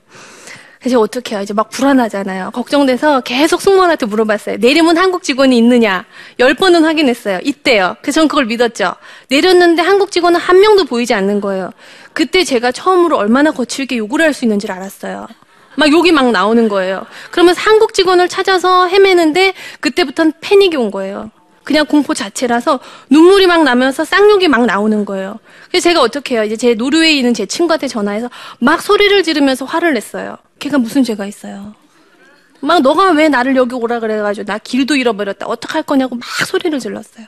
그래서 0.82 1.00
어떻게 1.00 1.36
해요? 1.36 1.44
이제 1.44 1.54
막 1.54 1.70
불안하잖아요. 1.70 2.50
걱정돼서 2.52 3.22
계속 3.22 3.62
승무원한테 3.62 4.08
물어봤어요. 4.08 4.58
내리면 4.58 4.98
한국 4.98 5.22
직원이 5.22 5.56
있느냐? 5.60 6.06
열 6.40 6.56
번은 6.56 6.84
확인했어요. 6.84 7.40
있대요. 7.44 7.96
그래서 8.02 8.22
전 8.22 8.28
그걸 8.28 8.46
믿었죠. 8.46 8.96
내렸는데 9.30 9.84
한국 9.84 10.12
직원은 10.12 10.40
한 10.40 10.60
명도 10.60 10.86
보이지 10.86 11.14
않는 11.14 11.40
거예요. 11.40 11.70
그때 12.14 12.44
제가 12.44 12.72
처음으로 12.72 13.16
얼마나 13.18 13.52
거칠게 13.52 13.98
욕을 13.98 14.22
할 14.22 14.34
수 14.34 14.46
있는지를 14.46 14.74
알았어요. 14.74 15.28
막 15.76 15.92
욕이 15.92 16.12
막 16.12 16.32
나오는 16.32 16.68
거예요. 16.68 17.06
그러면서 17.30 17.62
한국 17.62 17.94
직원을 17.94 18.28
찾아서 18.28 18.88
헤매는데 18.88 19.54
그때부터는 19.82 20.34
패닉이 20.42 20.78
온 20.78 20.90
거예요. 20.90 21.30
그냥 21.64 21.86
공포 21.86 22.14
자체라서 22.16 22.80
눈물이 23.10 23.46
막 23.46 23.64
나면서 23.64 24.04
쌍욕이 24.04 24.48
막 24.48 24.66
나오는 24.66 25.06
거예요. 25.06 25.38
그래서 25.70 25.84
제가 25.90 26.02
어떻게 26.02 26.36
해요? 26.36 26.44
이제 26.44 26.56
제 26.58 26.74
노르웨이에 26.74 27.18
있는 27.18 27.34
제 27.36 27.46
친구한테 27.46 27.88
전화해서 27.88 28.30
막 28.60 28.82
소리를 28.82 29.22
지르면서 29.22 29.66
화를 29.66 29.94
냈어요. 29.94 30.38
걔가 30.62 30.78
무슨 30.78 31.04
죄가 31.04 31.26
있어요? 31.26 31.74
막 32.60 32.82
너가 32.82 33.12
왜 33.12 33.28
나를 33.28 33.56
여기 33.56 33.74
오라 33.74 34.00
그래가지고 34.00 34.46
나 34.46 34.60
길도 34.60 34.96
잃어버렸다. 34.96 35.48
어떡할 35.48 35.82
거냐고 35.84 36.16
막 36.16 36.24
소리를 36.46 36.80
질렀어요. 36.80 37.26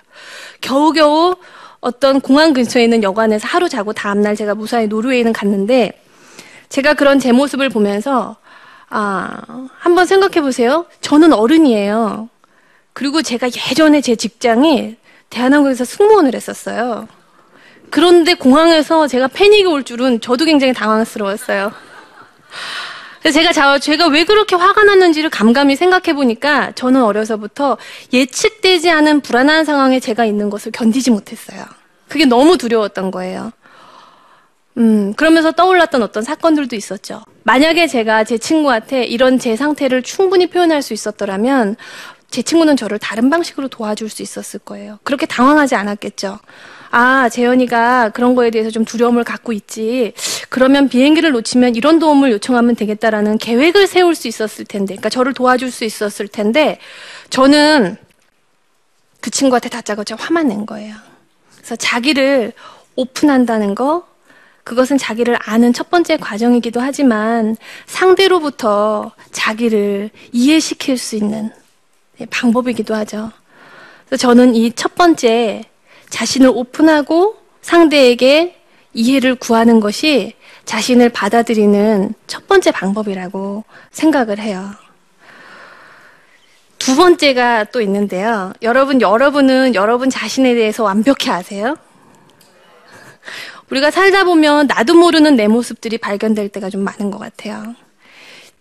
겨우겨우 0.61 1.35
어떤 1.81 2.21
공항 2.21 2.53
근처에 2.53 2.83
있는 2.83 3.01
여관에서 3.01 3.47
하루 3.47 3.67
자고 3.67 3.91
다음날 3.91 4.35
제가 4.35 4.53
무사히 4.53 4.87
노르웨이는 4.87 5.33
갔는데 5.33 5.99
제가 6.69 6.93
그런 6.93 7.19
제 7.19 7.31
모습을 7.31 7.69
보면서 7.69 8.37
아, 8.89 9.67
한번 9.79 10.05
생각해 10.05 10.41
보세요. 10.41 10.85
저는 11.01 11.33
어른이에요. 11.33 12.29
그리고 12.93 13.23
제가 13.23 13.47
예전에 13.47 14.01
제 14.01 14.15
직장이 14.15 14.95
대한항공에서 15.31 15.83
승무원을 15.85 16.35
했었어요. 16.35 17.07
그런데 17.89 18.35
공항에서 18.35 19.07
제가 19.07 19.27
패닉이 19.27 19.65
올 19.65 19.83
줄은 19.83 20.21
저도 20.21 20.45
굉장히 20.45 20.73
당황스러웠어요. 20.73 21.71
제가 23.32 23.53
자, 23.53 23.80
제가 23.80 24.08
왜 24.08 24.25
그렇게 24.25 24.56
화가 24.56 24.84
났는지를 24.84 25.30
감감히 25.30 25.75
생각해 25.75 26.13
보니까 26.13 26.72
저는 26.74 27.03
어려서부터 27.03 27.77
예측되지 28.12 28.89
않은 28.92 29.22
불안한 29.22 29.65
상황에 29.65 30.00
제가 30.00 30.25
있는 30.25 30.50
것을 30.50 30.72
견디지 30.72 31.12
못했어요. 31.12 31.63
그게 32.10 32.25
너무 32.25 32.58
두려웠던 32.58 33.12
거예요. 33.12 33.51
음, 34.77 35.13
그러면서 35.13 35.51
떠올랐던 35.51 36.01
어떤 36.03 36.24
사건들도 36.24 36.75
있었죠. 36.75 37.22
만약에 37.44 37.88
제가 37.88 38.24
제 38.24 38.38
친구한테 38.38 39.03
이런 39.03 39.39
제 39.39 39.56
상태를 39.56 40.01
충분히 40.01 40.48
표현할 40.48 40.82
수 40.82 40.94
있었더라면 40.94 41.75
제 42.30 42.42
친구는 42.42 42.75
저를 42.75 42.98
다른 42.98 43.30
방식으로 43.30 43.68
도와줄 43.68 44.10
수 44.10 44.24
있었을 44.24 44.60
거예요. 44.60 45.00
그렇게 45.03 45.25
당황하지 45.27 45.75
않았겠죠. 45.75 46.39
아, 46.95 47.27
재현이가 47.27 48.09
그런 48.09 48.35
거에 48.35 48.51
대해서 48.51 48.69
좀 48.69 48.85
두려움을 48.85 49.23
갖고 49.23 49.51
있지. 49.51 50.13
그러면 50.50 50.89
비행기를 50.89 51.31
놓치면 51.31 51.73
이런 51.75 51.97
도움을 51.97 52.31
요청하면 52.33 52.75
되겠다라는 52.75 53.39
계획을 53.39 53.88
세울 53.88 54.13
수 54.13 54.27
있었을 54.27 54.63
텐데, 54.65 54.93
그러니까 54.93 55.09
저를 55.09 55.33
도와줄 55.33 55.71
수 55.71 55.85
있었을 55.85 56.27
텐데, 56.27 56.77
저는 57.31 57.97
그 59.21 59.31
친구한테 59.31 59.69
다짜고짜 59.69 60.15
화만 60.19 60.47
낸 60.50 60.67
거예요. 60.67 60.95
그래서 61.55 61.75
자기를 61.75 62.53
오픈한다는 62.95 63.73
거, 63.73 64.05
그것은 64.63 65.00
자기를 65.00 65.35
아는 65.41 65.73
첫 65.73 65.89
번째 65.89 66.17
과정이기도 66.17 66.79
하지만 66.79 67.57
상대로부터 67.88 69.13
자기를 69.31 70.12
이해시킬 70.31 71.00
수 71.00 71.15
있는 71.15 71.50
방법이기도 72.29 72.93
하죠. 72.93 73.31
그래서 74.05 74.21
저는 74.21 74.53
이 74.53 74.71
첫 74.75 74.93
번째 74.93 75.63
자신을 76.13 76.51
오픈하고 76.53 77.38
상대에게 77.62 78.55
이해를 78.93 79.34
구하는 79.34 79.79
것이 79.79 80.36
자신을 80.63 81.10
받아들이는 81.10 82.13
첫 82.27 82.48
번째 82.48 82.70
방법이라고 82.70 83.63
생각을 83.89 84.38
해요. 84.38 84.70
두 86.77 86.96
번째가 86.96 87.65
또 87.65 87.82
있는데요. 87.82 88.53
여러분, 88.62 89.01
여러분은 89.01 89.74
여러분 89.74 90.12
자신에 90.12 90.53
대해서 90.53 90.84
완벽히 90.84 91.32
아세요? 91.32 91.77
우리가 93.72 93.89
살다 93.89 94.24
보면 94.24 94.67
나도 94.67 94.93
모르는 94.93 95.36
내 95.36 95.48
모습들이 95.48 95.98
발견될 95.98 96.50
때가 96.50 96.70
좀 96.70 96.82
많은 96.82 97.10
것 97.10 97.17
같아요. 97.17 97.74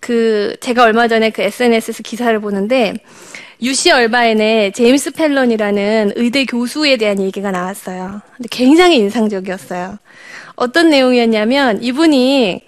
그, 0.02 0.56
제가 0.60 0.82
얼마 0.82 1.06
전에 1.06 1.30
그 1.30 1.42
SNS에서 1.42 2.02
기사를 2.02 2.38
보는데, 2.40 2.94
UC 3.62 3.92
얼바인의 3.92 4.72
제임스 4.72 5.12
펠런이라는 5.12 6.14
의대 6.16 6.44
교수에 6.44 6.96
대한 6.96 7.20
얘기가 7.20 7.52
나왔어요. 7.52 8.20
근데 8.36 8.48
굉장히 8.50 8.96
인상적이었어요. 8.96 9.98
어떤 10.56 10.90
내용이었냐면 10.90 11.80
이분이 11.80 12.62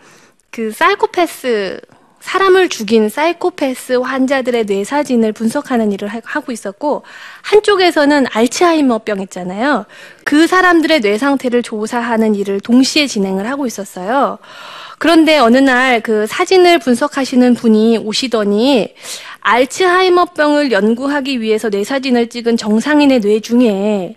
그 0.50 0.70
사이코패스 0.70 1.80
사람을 2.20 2.68
죽인 2.68 3.08
사이코패스 3.08 3.94
환자들의 3.94 4.66
뇌 4.66 4.84
사진을 4.84 5.32
분석하는 5.32 5.90
일을 5.92 6.08
하고 6.24 6.52
있었고 6.52 7.02
한쪽에서는 7.42 8.26
알츠하이머병 8.30 9.20
있잖아요. 9.22 9.84
그 10.24 10.46
사람들의 10.46 11.00
뇌 11.00 11.18
상태를 11.18 11.62
조사하는 11.62 12.36
일을 12.36 12.60
동시에 12.60 13.08
진행을 13.08 13.50
하고 13.50 13.66
있었어요. 13.66 14.38
그런데 14.98 15.38
어느 15.38 15.58
날 15.58 16.00
그 16.00 16.26
사진을 16.26 16.78
분석하시는 16.78 17.54
분이 17.54 17.98
오시더니 17.98 18.94
알츠하이머병을 19.40 20.72
연구하기 20.72 21.40
위해서 21.40 21.68
뇌사진을 21.68 22.28
찍은 22.28 22.56
정상인의 22.56 23.20
뇌 23.20 23.40
중에 23.40 24.16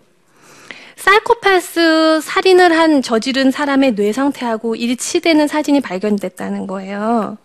사이코패스 0.96 2.22
살인을 2.22 2.78
한 2.78 3.02
저지른 3.02 3.52
사람의 3.52 3.96
뇌 3.96 4.12
상태하고 4.12 4.76
일치되는 4.76 5.48
사진이 5.48 5.82
발견됐다는 5.82 6.68
거예요. 6.68 7.38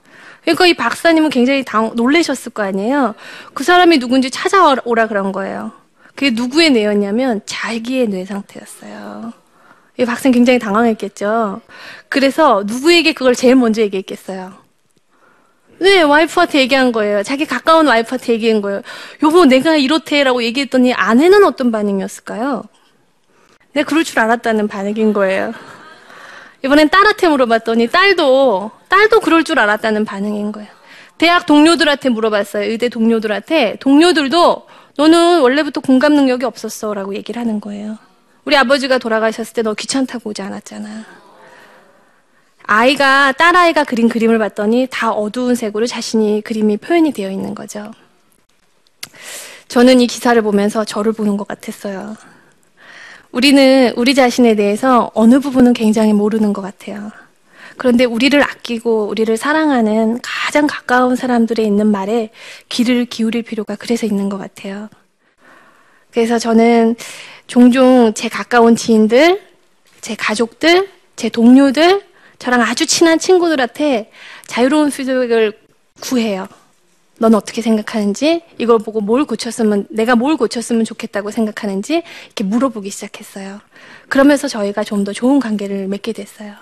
그러니까 0.43 0.67
이 0.67 0.75
박사님은 0.75 1.31
굉장히 1.31 1.65
당, 1.65 1.93
놀라셨을 1.95 2.53
거 2.53 2.62
아니에요. 2.65 3.15
그 3.55 3.62
사람이 3.62 3.99
누군지 3.99 4.31
찾아오라 4.31 5.07
그런 5.07 5.31
거예요. 5.31 5.73
그게 6.15 6.31
누구의 6.31 6.71
뇌였냐면 6.71 7.43
자기의 7.47 8.09
뇌 8.09 8.25
상태였어요. 8.25 9.33
이 9.99 10.04
박사님 10.04 10.32
굉장히 10.32 10.58
당황했겠죠. 10.58 11.61
그래서 12.08 12.62
누구에게 12.66 13.12
그걸 13.12 13.34
제일 13.34 13.56
먼저 13.56 13.82
얘기했겠어요. 13.82 14.54
네, 15.80 16.00
와이프한테 16.02 16.61
얘기한 16.61 16.92
거예요. 16.92 17.22
자기 17.22 17.44
가까운 17.44 17.88
와이프한테 17.88 18.32
얘기한 18.34 18.62
거예요. 18.62 18.82
여보, 19.22 19.44
내가 19.44 19.76
이렇대라고 19.76 20.42
얘기했더니 20.44 20.94
아내는 20.94 21.44
어떤 21.44 21.72
반응이었을까요? 21.72 22.62
내가 23.72 23.88
그럴 23.88 24.04
줄 24.04 24.18
알았다는 24.20 24.68
반응인 24.68 25.12
거예요. 25.12 25.52
이번엔 26.64 26.88
딸한테 26.90 27.28
물어봤더니 27.28 27.88
딸도, 27.88 28.70
딸도 28.88 29.20
그럴 29.20 29.42
줄 29.42 29.58
알았다는 29.58 30.04
반응인 30.04 30.52
거예요. 30.52 30.70
대학 31.18 31.46
동료들한테 31.46 32.08
물어봤어요. 32.08 32.64
의대 32.64 32.88
동료들한테. 32.88 33.76
동료들도 33.80 34.66
너는 34.96 35.40
원래부터 35.40 35.80
공감 35.80 36.14
능력이 36.14 36.44
없었어. 36.44 36.94
라고 36.94 37.14
얘기를 37.14 37.40
하는 37.40 37.61
거예요. 37.61 37.99
우리 38.44 38.56
아버지가 38.56 38.99
돌아가셨을 38.99 39.54
때 39.54 39.62
너 39.62 39.75
귀찮다고 39.75 40.30
오지 40.30 40.42
않았잖아. 40.42 41.04
아이가, 42.64 43.32
딸아이가 43.32 43.84
그린 43.84 44.08
그림을 44.08 44.38
봤더니 44.38 44.88
다 44.90 45.11
어두운 45.12 45.54
색으로 45.54 45.87
자신이 45.87 46.42
그림이 46.42 46.76
표현이 46.78 47.12
되어 47.12 47.30
있는 47.30 47.54
거죠. 47.54 47.90
저는 49.68 50.00
이 50.00 50.06
기사를 50.06 50.40
보면서 50.42 50.84
저를 50.84 51.12
보는 51.12 51.37
것 51.37 51.46
같았어요. 51.49 52.16
우리는 53.30 53.92
우리 53.96 54.14
자신에 54.14 54.54
대해서 54.54 55.11
어느 55.14 55.40
부분은 55.40 55.72
굉장히 55.72 56.12
모르는 56.12 56.52
것 56.52 56.62
같아요. 56.62 57.11
그런데 57.78 58.04
우리를 58.04 58.40
아끼고 58.42 59.06
우리를 59.06 59.34
사랑하는 59.37 60.20
가장 60.22 60.66
가까운 60.66 61.16
사람들의 61.16 61.64
있는 61.64 61.87
말에 61.87 62.30
귀를 62.68 63.06
기울일 63.06 63.42
필요가 63.42 63.76
그래서 63.76 64.06
있는 64.06 64.28
것 64.28 64.38
같아요. 64.38 64.88
그래서 66.11 66.38
저는 66.38 66.94
종종 67.52 68.14
제 68.14 68.30
가까운 68.30 68.76
지인들, 68.76 69.38
제 70.00 70.14
가족들, 70.14 70.88
제 71.16 71.28
동료들, 71.28 72.02
저랑 72.38 72.62
아주 72.62 72.87
친한 72.87 73.18
친구들한테 73.18 74.11
자유로운 74.47 74.88
피드백을 74.90 75.52
구해요. 76.00 76.49
넌 77.18 77.35
어떻게 77.35 77.61
생각하는지, 77.61 78.40
이걸 78.56 78.78
보고 78.78 79.02
뭘 79.02 79.26
고쳤으면, 79.26 79.87
내가 79.90 80.16
뭘 80.16 80.38
고쳤으면 80.38 80.87
좋겠다고 80.87 81.30
생각하는지, 81.30 82.02
이렇게 82.25 82.42
물어보기 82.42 82.88
시작했어요. 82.88 83.61
그러면서 84.09 84.49
저희가 84.49 84.82
좀 84.82 85.04
더 85.04 85.12
좋은 85.12 85.38
관계를 85.38 85.88
맺게 85.88 86.14
됐어요. 86.14 86.54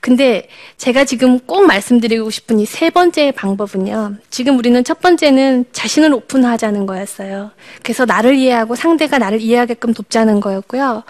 근데 0.00 0.48
제가 0.76 1.04
지금 1.04 1.38
꼭 1.40 1.66
말씀드리고 1.66 2.30
싶은 2.30 2.60
이 2.60 2.66
세 2.66 2.90
번째 2.90 3.32
방법은요. 3.32 4.16
지금 4.30 4.58
우리는 4.58 4.82
첫 4.84 5.00
번째는 5.00 5.66
자신을 5.72 6.12
오픈하자는 6.12 6.84
거였어요. 6.86 7.50
그래서 7.82 8.04
나를 8.04 8.34
이해하고 8.34 8.74
상대가 8.74 9.18
나를 9.18 9.40
이해하게끔 9.40 9.94
돕자는 9.94 10.40
거였고요. 10.40 11.02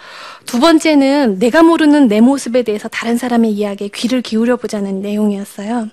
두 0.45 0.61
번째는 0.61 1.39
내가 1.39 1.63
모르는 1.63 2.09
내 2.09 2.21
모습에 2.21 2.63
대해서 2.63 2.89
다른 2.89 3.17
사람의 3.19 3.51
이야기에 3.53 3.89
귀를 3.95 4.23
기울여 4.23 4.57
보자는 4.57 5.01
내용이었어요. 5.03 5.89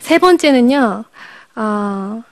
세 0.00 0.18
번째는요. 0.18 1.04
어, 1.56 2.22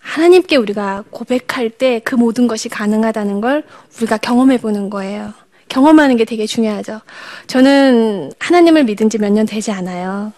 하나님께 0.00 0.56
우리가 0.56 1.04
고백할 1.10 1.70
때 1.70 2.00
그 2.04 2.14
모든 2.14 2.46
것이 2.46 2.68
가능하다는 2.68 3.40
걸 3.40 3.64
우리가 3.98 4.16
경험해 4.18 4.58
보는 4.58 4.90
거예요. 4.90 5.32
경험하는 5.68 6.16
게 6.16 6.24
되게 6.24 6.46
중요하죠. 6.46 7.00
저는 7.46 8.32
하나님을 8.38 8.84
믿은 8.84 9.10
지 9.10 9.18
몇 9.18 9.30
년 9.32 9.46
되지 9.46 9.70
않아요. 9.72 10.32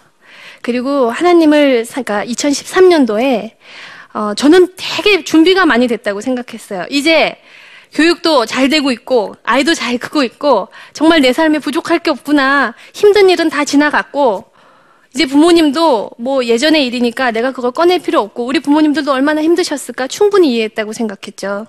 그리고 0.62 1.11
하나님을, 1.11 1.87
그러니까 1.88 2.25
2013년도에, 2.27 3.53
어, 4.12 4.35
저는 4.35 4.75
되게 4.77 5.25
준비가 5.25 5.64
많이 5.66 5.87
됐다고 5.87 6.21
생각했어요. 6.21 6.87
이제 6.90 7.37
교육도 7.93 8.47
잘 8.47 8.69
되고 8.69 8.93
있고, 8.93 9.35
아이도 9.43 9.75
잘 9.75 9.99
크고 9.99 10.23
있고, 10.25 10.69
정말 10.93 11.21
내 11.21 11.33
삶에 11.33 11.59
부족할 11.61 12.01
게 12.01 12.11
없구나. 12.11 12.75
힘든 12.93 13.31
일은 13.31 13.49
다 13.49 13.64
지나갔고, 13.64 14.45
이제 15.14 15.27
부모님도 15.27 16.11
뭐 16.19 16.45
예전의 16.45 16.87
일이니까 16.87 17.33
내가 17.33 17.51
그걸 17.53 17.73
꺼낼 17.73 17.99
필요 18.01 18.21
없고, 18.21 18.45
우리 18.45 18.61
부모님들도 18.61 19.11
얼마나 19.12 19.43
힘드셨을까 19.43 20.07
충분히 20.09 20.53
이해했다고 20.55 20.93
생각했죠. 20.93 21.66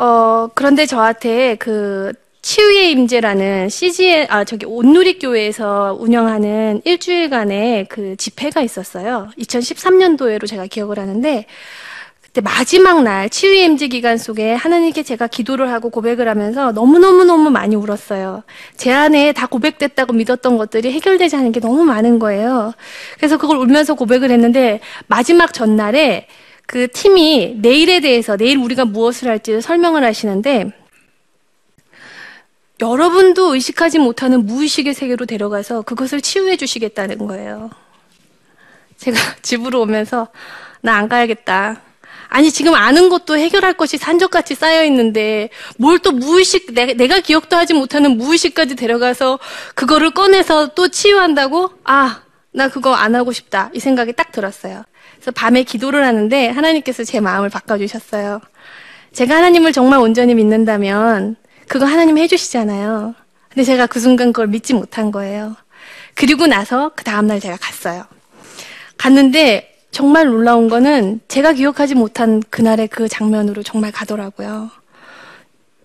어, 0.00 0.48
그런데 0.54 0.86
저한테 0.86 1.56
그 1.56 2.10
치유의 2.40 2.90
임재라는 2.92 3.68
CG의 3.68 4.28
아 4.30 4.44
저기 4.44 4.64
온누리 4.64 5.18
교회에서 5.18 5.94
운영하는 6.00 6.80
일주일간의 6.86 7.84
그 7.90 8.16
집회가 8.16 8.62
있었어요. 8.62 9.28
2013년도에로 9.38 10.48
제가 10.48 10.64
기억을 10.68 10.98
하는데 10.98 11.44
그때 12.22 12.40
마지막 12.40 13.02
날 13.02 13.28
치유의 13.28 13.64
임재 13.64 13.88
기간 13.88 14.16
속에 14.16 14.54
하나님께 14.54 15.02
제가 15.02 15.26
기도를 15.26 15.70
하고 15.70 15.90
고백을 15.90 16.30
하면서 16.30 16.72
너무너무너무 16.72 17.50
많이 17.50 17.76
울었어요. 17.76 18.42
제 18.78 18.90
안에 18.90 19.34
다 19.34 19.46
고백됐다고 19.46 20.14
믿었던 20.14 20.56
것들이 20.56 20.92
해결되지 20.92 21.36
않은 21.36 21.52
게 21.52 21.60
너무 21.60 21.84
많은 21.84 22.18
거예요. 22.18 22.72
그래서 23.18 23.36
그걸 23.36 23.58
울면서 23.58 23.92
고백을 23.92 24.30
했는데 24.30 24.80
마지막 25.08 25.52
전날에 25.52 26.26
그 26.70 26.86
팀이 26.86 27.56
내일에 27.56 27.98
대해서 27.98 28.36
내일 28.36 28.56
우리가 28.58 28.84
무엇을 28.84 29.26
할지 29.28 29.60
설명을 29.60 30.04
하시는데 30.04 30.70
여러분도 32.80 33.54
의식하지 33.54 33.98
못하는 33.98 34.46
무의식의 34.46 34.94
세계로 34.94 35.26
데려가서 35.26 35.82
그것을 35.82 36.20
치유해 36.20 36.56
주시겠다는 36.56 37.18
거예요. 37.26 37.70
제가 38.98 39.18
집으로 39.42 39.80
오면서 39.80 40.28
나 40.80 40.94
안 40.94 41.08
가야겠다. 41.08 41.82
아니 42.28 42.52
지금 42.52 42.76
아는 42.76 43.08
것도 43.08 43.36
해결할 43.36 43.74
것이 43.74 43.96
산적같이 43.98 44.54
쌓여 44.54 44.84
있는데 44.84 45.50
뭘 45.76 45.98
또 45.98 46.12
무의식 46.12 46.72
내가, 46.72 46.92
내가 46.92 47.18
기억도 47.18 47.56
하지 47.56 47.74
못하는 47.74 48.16
무의식까지 48.16 48.76
데려가서 48.76 49.40
그거를 49.74 50.12
꺼내서 50.12 50.68
또 50.76 50.86
치유한다고? 50.86 51.72
아, 51.82 52.22
나 52.52 52.68
그거 52.68 52.94
안 52.94 53.14
하고 53.14 53.32
싶다. 53.32 53.70
이 53.74 53.80
생각이 53.80 54.12
딱 54.12 54.32
들었어요. 54.32 54.82
그래서 55.14 55.30
밤에 55.30 55.62
기도를 55.62 56.04
하는데 56.04 56.48
하나님께서 56.48 57.04
제 57.04 57.20
마음을 57.20 57.48
바꿔주셨어요. 57.48 58.40
제가 59.12 59.36
하나님을 59.36 59.72
정말 59.72 60.00
온전히 60.00 60.34
믿는다면 60.34 61.36
그거 61.68 61.84
하나님 61.84 62.18
해주시잖아요. 62.18 63.14
근데 63.48 63.64
제가 63.64 63.86
그 63.86 64.00
순간 64.00 64.32
그걸 64.32 64.48
믿지 64.48 64.74
못한 64.74 65.10
거예요. 65.10 65.56
그리고 66.14 66.46
나서 66.46 66.92
그 66.94 67.04
다음날 67.04 67.40
제가 67.40 67.56
갔어요. 67.60 68.04
갔는데 68.96 69.70
정말 69.90 70.26
놀라운 70.26 70.68
거는 70.68 71.20
제가 71.28 71.52
기억하지 71.52 71.94
못한 71.94 72.42
그날의 72.50 72.88
그 72.88 73.08
장면으로 73.08 73.62
정말 73.62 73.90
가더라고요. 73.90 74.70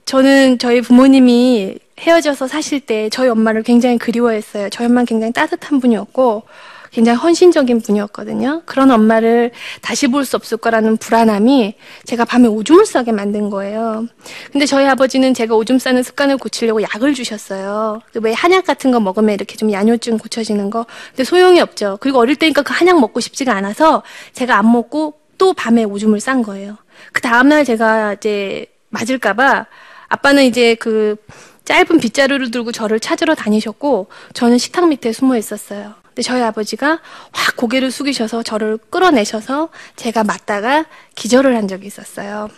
저는 0.06 0.60
저희 0.60 0.82
부모님이 0.82 1.80
헤어져서 2.00 2.48
사실 2.48 2.80
때 2.80 3.10
저희 3.10 3.30
엄마를 3.30 3.64
굉장히 3.64 3.98
그리워했어요. 3.98 4.70
저희 4.70 4.88
엄마는 4.88 5.06
굉장히 5.06 5.32
따뜻한 5.34 5.80
분이었고 5.80 6.44
굉장히 6.92 7.18
헌신적인 7.18 7.82
분이었거든요. 7.82 8.62
그런 8.66 8.90
엄마를 8.90 9.52
다시 9.82 10.08
볼 10.08 10.24
수 10.24 10.38
없을 10.38 10.58
거라는 10.58 10.96
불안함이 10.98 11.76
제가 12.06 12.24
밤에 12.24 12.48
오줌을 12.48 12.86
싸게 12.86 13.12
만든 13.12 13.50
거예요. 13.50 14.08
근데 14.52 14.66
저희 14.66 14.86
아버지는 14.88 15.34
제가 15.34 15.56
오줌 15.56 15.78
싸는 15.78 16.04
습관을 16.04 16.38
고치려고 16.38 16.82
약을 16.82 17.14
주셨어요. 17.14 18.02
왜 18.22 18.32
한약 18.34 18.66
같은 18.66 18.92
거 18.92 19.00
먹으면 19.02 19.34
이렇게 19.34 19.58
좀 19.58 19.72
야뇨증 19.72 20.18
고쳐지는 20.18 20.70
거. 20.70 20.86
근데 21.10 21.26
소용이 21.26 21.60
없죠. 21.60 21.98
그리고 22.00 22.20
어릴 22.20 22.38
때니까 22.38 22.62
그 22.62 22.72
한약 22.74 23.00
먹고 23.02 23.20
싶지가 23.20 23.54
않아서 23.54 24.02
제가 24.32 24.58
안 24.58 24.72
먹고 24.72 25.20
또 25.38 25.54
밤에 25.54 25.84
오줌을 25.84 26.22
싼 26.22 26.44
거예요. 26.44 26.78
그 27.12 27.22
다음날 27.22 27.66
제가 27.66 28.14
이제 28.14 28.68
맞을까봐 28.90 29.66
아빠는 30.08 30.46
이제 30.46 30.76
그 30.76 31.18
짧은 31.66 32.00
빗자루를 32.00 32.52
들고 32.52 32.72
저를 32.72 33.00
찾으러 33.00 33.36
다니셨고 33.36 34.08
저는 34.34 34.58
식탁 34.58 34.88
밑에 34.88 35.12
숨어 35.12 35.36
있었어요. 35.38 35.96
근데 36.06 36.22
저희 36.22 36.42
아버지가 36.42 37.02
확 37.32 37.58
고개를 37.58 37.92
숙이셔서 37.92 38.44
저를 38.44 38.78
끌어내셔서 38.78 39.70
제가 39.96 40.24
맞다가 40.24 40.86
기절을 41.16 41.56
한 41.56 41.68
적이 41.68 41.88
있었어요. 41.88 42.50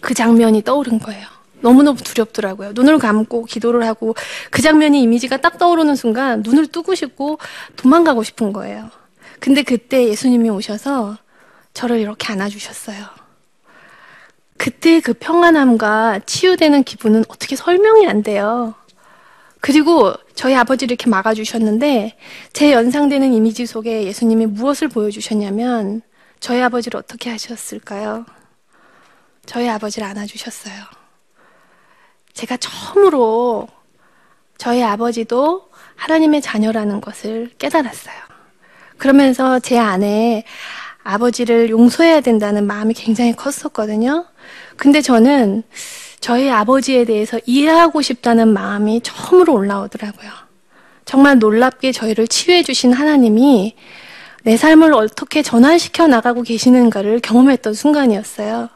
그 0.00 0.14
장면이 0.14 0.62
떠오른 0.62 0.98
거예요. 0.98 1.26
너무너무 1.60 1.98
두렵더라고요. 1.98 2.72
눈을 2.72 2.98
감고 2.98 3.46
기도를 3.46 3.84
하고 3.84 4.14
그 4.50 4.62
장면이 4.62 5.02
이미지가 5.02 5.38
딱 5.38 5.58
떠오르는 5.58 5.96
순간 5.96 6.42
눈을 6.42 6.68
뜨고 6.68 6.94
싶고 6.94 7.38
도망가고 7.76 8.22
싶은 8.22 8.52
거예요. 8.52 8.90
근데 9.40 9.62
그때 9.62 10.06
예수님이 10.06 10.50
오셔서 10.50 11.16
저를 11.74 11.98
이렇게 11.98 12.32
안아주셨어요. 12.32 13.17
그때 14.58 15.00
그 15.00 15.14
평안함과 15.14 16.20
치유되는 16.26 16.84
기분은 16.84 17.24
어떻게 17.28 17.56
설명이 17.56 18.06
안 18.06 18.22
돼요. 18.22 18.74
그리고 19.60 20.12
저희 20.34 20.54
아버지를 20.54 20.92
이렇게 20.92 21.08
막아주셨는데 21.08 22.16
제 22.52 22.72
연상되는 22.72 23.32
이미지 23.32 23.66
속에 23.66 24.04
예수님이 24.04 24.46
무엇을 24.46 24.88
보여주셨냐면 24.88 26.02
저희 26.40 26.60
아버지를 26.60 26.98
어떻게 26.98 27.30
하셨을까요? 27.30 28.26
저희 29.46 29.68
아버지를 29.68 30.06
안아주셨어요. 30.08 30.74
제가 32.34 32.56
처음으로 32.58 33.66
저희 34.58 34.82
아버지도 34.82 35.70
하나님의 35.96 36.42
자녀라는 36.42 37.00
것을 37.00 37.50
깨달았어요. 37.58 38.16
그러면서 38.96 39.58
제 39.60 39.78
안에 39.78 40.44
아버지를 41.08 41.70
용서해야 41.70 42.20
된다는 42.20 42.66
마음이 42.66 42.92
굉장히 42.92 43.34
컸었거든요. 43.34 44.26
근데 44.76 45.00
저는 45.00 45.62
저희 46.20 46.50
아버지에 46.50 47.06
대해서 47.06 47.40
이해하고 47.46 48.02
싶다는 48.02 48.48
마음이 48.48 49.00
처음으로 49.02 49.54
올라오더라고요. 49.54 50.30
정말 51.06 51.38
놀랍게 51.38 51.92
저희를 51.92 52.28
치유해 52.28 52.62
주신 52.62 52.92
하나님이 52.92 53.74
내 54.42 54.58
삶을 54.58 54.92
어떻게 54.92 55.42
전환시켜 55.42 56.08
나가고 56.08 56.42
계시는가를 56.42 57.20
경험했던 57.20 57.72
순간이었어요. 57.72 58.68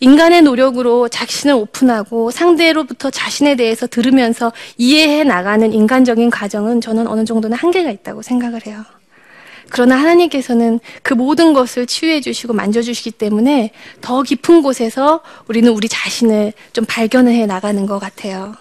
인간의 0.00 0.42
노력으로 0.42 1.08
자신을 1.08 1.54
오픈하고 1.54 2.32
상대로부터 2.32 3.10
자신에 3.10 3.54
대해서 3.54 3.86
들으면서 3.86 4.52
이해해 4.76 5.22
나가는 5.22 5.72
인간적인 5.72 6.30
과정은 6.30 6.80
저는 6.80 7.06
어느 7.06 7.24
정도는 7.24 7.56
한계가 7.56 7.90
있다고 7.90 8.22
생각을 8.22 8.66
해요. 8.66 8.84
그러나 9.70 9.96
하나님께서는 9.96 10.80
그 11.02 11.14
모든 11.14 11.52
것을 11.52 11.86
치유해 11.86 12.20
주시고 12.20 12.52
만져 12.52 12.82
주시기 12.82 13.12
때문에 13.12 13.70
더 14.00 14.22
깊은 14.22 14.62
곳에서 14.62 15.22
우리는 15.48 15.70
우리 15.72 15.88
자신을 15.88 16.52
좀 16.72 16.84
발견해 16.86 17.46
나가는 17.46 17.86
것 17.86 17.98
같아요. 17.98 18.54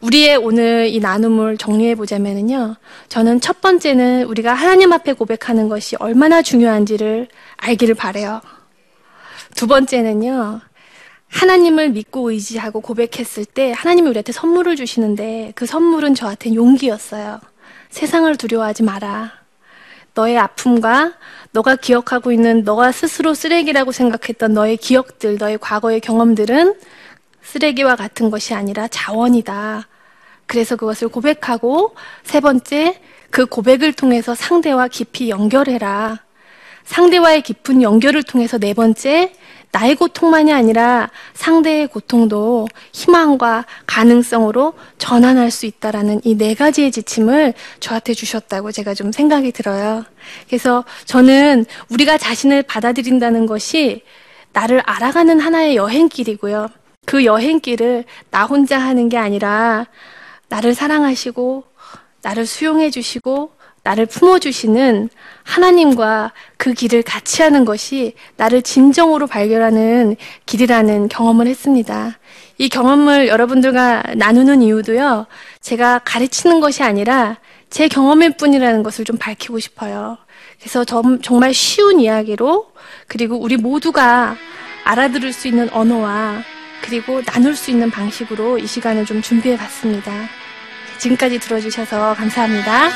우리의 0.00 0.36
오늘 0.36 0.88
이 0.88 1.00
나눔을 1.00 1.56
정리해 1.56 1.94
보자면은요. 1.94 2.76
저는 3.08 3.40
첫 3.40 3.60
번째는 3.60 4.24
우리가 4.24 4.52
하나님 4.52 4.92
앞에 4.92 5.14
고백하는 5.14 5.68
것이 5.68 5.96
얼마나 5.98 6.42
중요한지를 6.42 7.28
알기를 7.56 7.94
바래요. 7.94 8.40
두 9.54 9.66
번째는요. 9.66 10.60
하나님을 11.28 11.90
믿고 11.90 12.30
의지하고 12.30 12.80
고백했을 12.80 13.44
때 13.44 13.72
하나님이 13.72 14.08
우리한테 14.10 14.32
선물을 14.32 14.76
주시는데 14.76 15.52
그 15.54 15.66
선물은 15.66 16.14
저한테 16.14 16.54
용기였어요. 16.54 17.40
세상을 17.90 18.36
두려워하지 18.36 18.82
마라. 18.82 19.45
너의 20.16 20.38
아픔과 20.38 21.12
너가 21.52 21.76
기억하고 21.76 22.32
있는 22.32 22.64
너가 22.64 22.90
스스로 22.90 23.34
쓰레기라고 23.34 23.92
생각했던 23.92 24.54
너의 24.54 24.78
기억들, 24.78 25.36
너의 25.36 25.58
과거의 25.58 26.00
경험들은 26.00 26.74
쓰레기와 27.42 27.96
같은 27.96 28.30
것이 28.30 28.54
아니라 28.54 28.88
자원이다. 28.88 29.86
그래서 30.46 30.76
그것을 30.76 31.08
고백하고 31.08 31.94
세 32.24 32.40
번째, 32.40 33.00
그 33.30 33.46
고백을 33.46 33.92
통해서 33.92 34.34
상대와 34.34 34.88
깊이 34.88 35.28
연결해라. 35.28 36.20
상대와의 36.84 37.42
깊은 37.42 37.82
연결을 37.82 38.22
통해서 38.22 38.58
네 38.58 38.72
번째, 38.72 39.32
나의 39.72 39.94
고통만이 39.96 40.52
아니라 40.52 41.10
상대의 41.34 41.88
고통도 41.88 42.66
희망과 42.92 43.66
가능성으로 43.86 44.72
전환할 44.96 45.50
수 45.50 45.66
있다라는 45.66 46.20
이 46.24 46.36
네 46.36 46.54
가지의 46.54 46.92
지침을 46.92 47.54
저한테 47.80 48.14
주셨다고 48.14 48.72
제가 48.72 48.94
좀 48.94 49.12
생각이 49.12 49.52
들어요. 49.52 50.04
그래서 50.46 50.84
저는 51.04 51.66
우리가 51.90 52.16
자신을 52.18 52.62
받아들인다는 52.62 53.46
것이 53.46 54.02
나를 54.52 54.80
알아가는 54.86 55.40
하나의 55.40 55.76
여행길이고요. 55.76 56.68
그 57.04 57.24
여행길을 57.24 58.04
나 58.30 58.44
혼자 58.46 58.78
하는 58.78 59.08
게 59.08 59.18
아니라 59.18 59.86
나를 60.48 60.74
사랑하시고 60.74 61.64
나를 62.22 62.46
수용해 62.46 62.90
주시고 62.90 63.52
나를 63.86 64.06
품어주시는 64.06 65.10
하나님과 65.44 66.32
그 66.56 66.72
길을 66.72 67.04
같이 67.04 67.42
하는 67.42 67.64
것이 67.64 68.14
나를 68.36 68.62
진정으로 68.62 69.28
발견하는 69.28 70.16
길이라는 70.44 71.08
경험을 71.08 71.46
했습니다. 71.46 72.18
이 72.58 72.68
경험을 72.68 73.28
여러분들과 73.28 74.02
나누는 74.16 74.62
이유도요, 74.62 75.26
제가 75.60 76.00
가르치는 76.04 76.58
것이 76.58 76.82
아니라 76.82 77.36
제 77.70 77.86
경험일 77.86 78.36
뿐이라는 78.36 78.82
것을 78.82 79.04
좀 79.04 79.18
밝히고 79.18 79.60
싶어요. 79.60 80.18
그래서 80.58 80.84
정말 81.22 81.54
쉬운 81.54 82.00
이야기로, 82.00 82.72
그리고 83.06 83.36
우리 83.36 83.56
모두가 83.56 84.34
알아들을 84.82 85.32
수 85.32 85.46
있는 85.46 85.70
언어와 85.70 86.42
그리고 86.82 87.22
나눌 87.22 87.54
수 87.54 87.70
있는 87.70 87.90
방식으로 87.90 88.58
이 88.58 88.66
시간을 88.66 89.04
좀 89.06 89.22
준비해 89.22 89.56
봤습니다. 89.56 90.12
지금까지 90.98 91.38
들어주셔서 91.38 92.14
감사합니다. 92.14 92.88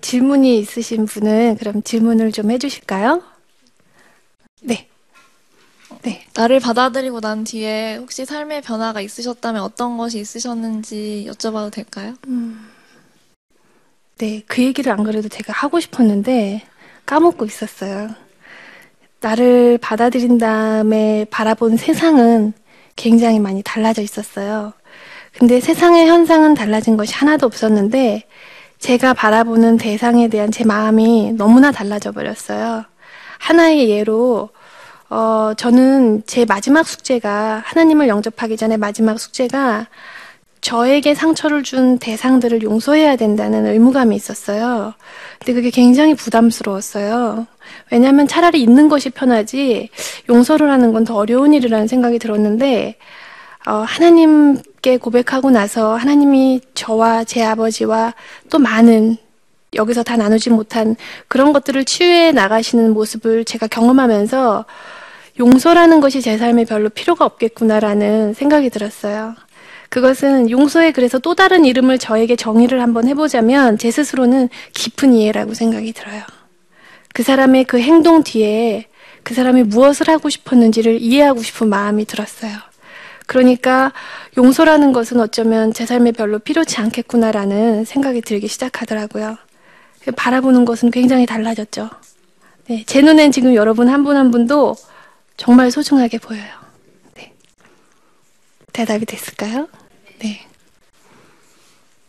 질문이 0.00 0.58
있으신 0.58 1.06
분은 1.06 1.56
그럼 1.58 1.82
질문을 1.82 2.32
좀 2.32 2.50
해주실까요? 2.50 3.22
네. 4.62 4.88
네. 6.02 6.26
나를 6.34 6.60
받아들이고 6.60 7.20
난 7.20 7.44
뒤에 7.44 7.96
혹시 7.96 8.24
삶의 8.24 8.62
변화가 8.62 9.00
있으셨다면 9.00 9.62
어떤 9.62 9.96
것이 9.96 10.18
있으셨는지 10.18 11.26
여쭤봐도 11.28 11.70
될까요? 11.72 12.14
음. 12.26 12.68
네, 14.18 14.42
그 14.46 14.62
얘기를 14.62 14.92
안 14.92 15.02
그래도 15.02 15.28
제가 15.28 15.52
하고 15.52 15.80
싶었는데 15.80 16.62
까먹고 17.06 17.44
있었어요. 17.44 18.14
나를 19.20 19.78
받아들인 19.78 20.38
다음에 20.38 21.26
바라본 21.30 21.76
세상은 21.76 22.52
굉장히 22.96 23.38
많이 23.38 23.62
달라져 23.62 24.02
있었어요. 24.02 24.72
근데 25.32 25.60
세상의 25.60 26.06
현상은 26.08 26.54
달라진 26.54 26.96
것이 26.96 27.14
하나도 27.14 27.46
없었는데 27.46 28.24
제가 28.80 29.12
바라보는 29.14 29.76
대상에 29.76 30.28
대한 30.28 30.50
제 30.50 30.64
마음이 30.64 31.34
너무나 31.36 31.70
달라져 31.70 32.12
버렸어요. 32.12 32.84
하나의 33.38 33.90
예로, 33.90 34.48
어, 35.10 35.52
저는 35.56 36.22
제 36.26 36.44
마지막 36.46 36.86
숙제가, 36.86 37.62
하나님을 37.64 38.08
영접하기 38.08 38.56
전에 38.56 38.76
마지막 38.78 39.18
숙제가 39.20 39.86
저에게 40.62 41.14
상처를 41.14 41.62
준 41.62 41.98
대상들을 41.98 42.62
용서해야 42.62 43.16
된다는 43.16 43.66
의무감이 43.66 44.14
있었어요. 44.16 44.94
근데 45.38 45.54
그게 45.54 45.70
굉장히 45.70 46.14
부담스러웠어요. 46.14 47.46
왜냐하면 47.90 48.26
차라리 48.28 48.62
있는 48.62 48.88
것이 48.88 49.10
편하지 49.10 49.88
용서를 50.28 50.70
하는 50.70 50.92
건 50.92 51.04
더 51.04 51.16
어려운 51.16 51.54
일이라는 51.54 51.86
생각이 51.86 52.18
들었는데 52.18 52.96
어, 53.66 53.72
하나님 53.86 54.58
께 54.82 54.96
고백하고 54.96 55.50
나서 55.50 55.94
하나님이 55.94 56.60
저와 56.74 57.24
제 57.24 57.42
아버지와 57.42 58.14
또 58.48 58.58
많은 58.58 59.16
여기서 59.74 60.02
다 60.02 60.16
나누지 60.16 60.50
못한 60.50 60.96
그런 61.28 61.52
것들을 61.52 61.84
치유해 61.84 62.32
나가시는 62.32 62.92
모습을 62.92 63.44
제가 63.44 63.66
경험하면서 63.66 64.64
용서라는 65.38 66.00
것이 66.00 66.20
제 66.22 66.38
삶에 66.38 66.64
별로 66.64 66.88
필요가 66.88 67.24
없겠구나라는 67.24 68.34
생각이 68.34 68.70
들었어요. 68.70 69.34
그것은 69.90 70.50
용서에 70.50 70.92
그래서 70.92 71.18
또 71.18 71.34
다른 71.34 71.64
이름을 71.64 71.98
저에게 71.98 72.36
정의를 72.36 72.80
한번 72.80 73.08
해보자면 73.08 73.76
제 73.76 73.90
스스로는 73.90 74.48
깊은 74.72 75.14
이해라고 75.14 75.54
생각이 75.54 75.92
들어요. 75.92 76.22
그 77.12 77.22
사람의 77.22 77.64
그 77.64 77.80
행동 77.80 78.22
뒤에 78.22 78.86
그 79.22 79.34
사람이 79.34 79.64
무엇을 79.64 80.08
하고 80.08 80.30
싶었는지를 80.30 81.00
이해하고 81.00 81.42
싶은 81.42 81.68
마음이 81.68 82.04
들었어요. 82.06 82.69
그러니까 83.30 83.92
용서라는 84.36 84.92
것은 84.92 85.20
어쩌면 85.20 85.72
제 85.72 85.86
삶에 85.86 86.10
별로 86.10 86.40
필요치 86.40 86.80
않겠구나라는 86.80 87.84
생각이 87.84 88.22
들기 88.22 88.48
시작하더라고요. 88.48 89.38
바라보는 90.16 90.64
것은 90.64 90.90
굉장히 90.90 91.26
달라졌죠. 91.26 91.90
네, 92.66 92.82
제 92.88 93.02
눈엔 93.02 93.30
지금 93.30 93.54
여러분 93.54 93.88
한 93.88 94.02
분한 94.02 94.24
한 94.24 94.30
분도 94.32 94.74
정말 95.36 95.70
소중하게 95.70 96.18
보여요. 96.18 96.50
네. 97.14 97.32
대답이 98.72 99.06
됐을까요? 99.06 99.68
네. 100.18 100.44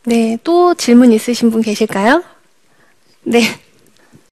네, 0.05 0.39
또 0.43 0.73
질문 0.73 1.11
있으신 1.11 1.51
분 1.51 1.61
계실까요? 1.61 2.23
네. 3.21 3.43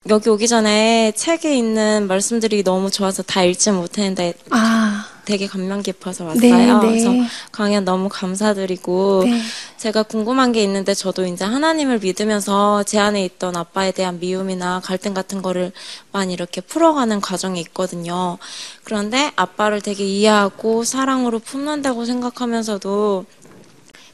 여기 0.10 0.28
오기 0.28 0.48
전에 0.48 1.12
책에 1.16 1.56
있는 1.56 2.08
말씀들이 2.08 2.64
너무 2.64 2.90
좋아서 2.90 3.22
다 3.22 3.44
읽지 3.44 3.70
못했는데 3.70 4.34
아. 4.50 4.99
되게 5.30 5.46
감명 5.46 5.84
깊어서 5.84 6.26
왔어요. 6.26 6.42
네, 6.42 6.66
네. 6.66 6.80
그래서 6.82 7.14
강연 7.52 7.86
너무 7.86 8.10
감사드리고 8.10 9.26
네. 9.26 9.40
제가 9.78 10.02
궁금한 10.02 10.52
게 10.52 10.64
있는데 10.64 10.96
저도 10.96 11.24
이제 11.28 11.46
하나님을 11.46 12.00
믿으면서 12.00 12.82
제 12.82 12.98
안에 12.98 13.24
있던 13.26 13.56
아빠에 13.56 13.92
대한 13.92 14.20
미움이나 14.20 14.82
갈등 14.84 15.14
같은 15.14 15.44
거를 15.44 15.72
많이 16.12 16.34
이렇게 16.34 16.62
풀어가는 16.62 17.22
과정이 17.22 17.60
있거든요. 17.62 18.40
그런데 18.84 19.32
아빠를 19.36 19.82
되게 19.82 20.04
이해하고 20.04 20.84
사랑으로 20.84 21.38
품는다고 21.38 22.06
생각하면서도 22.06 23.26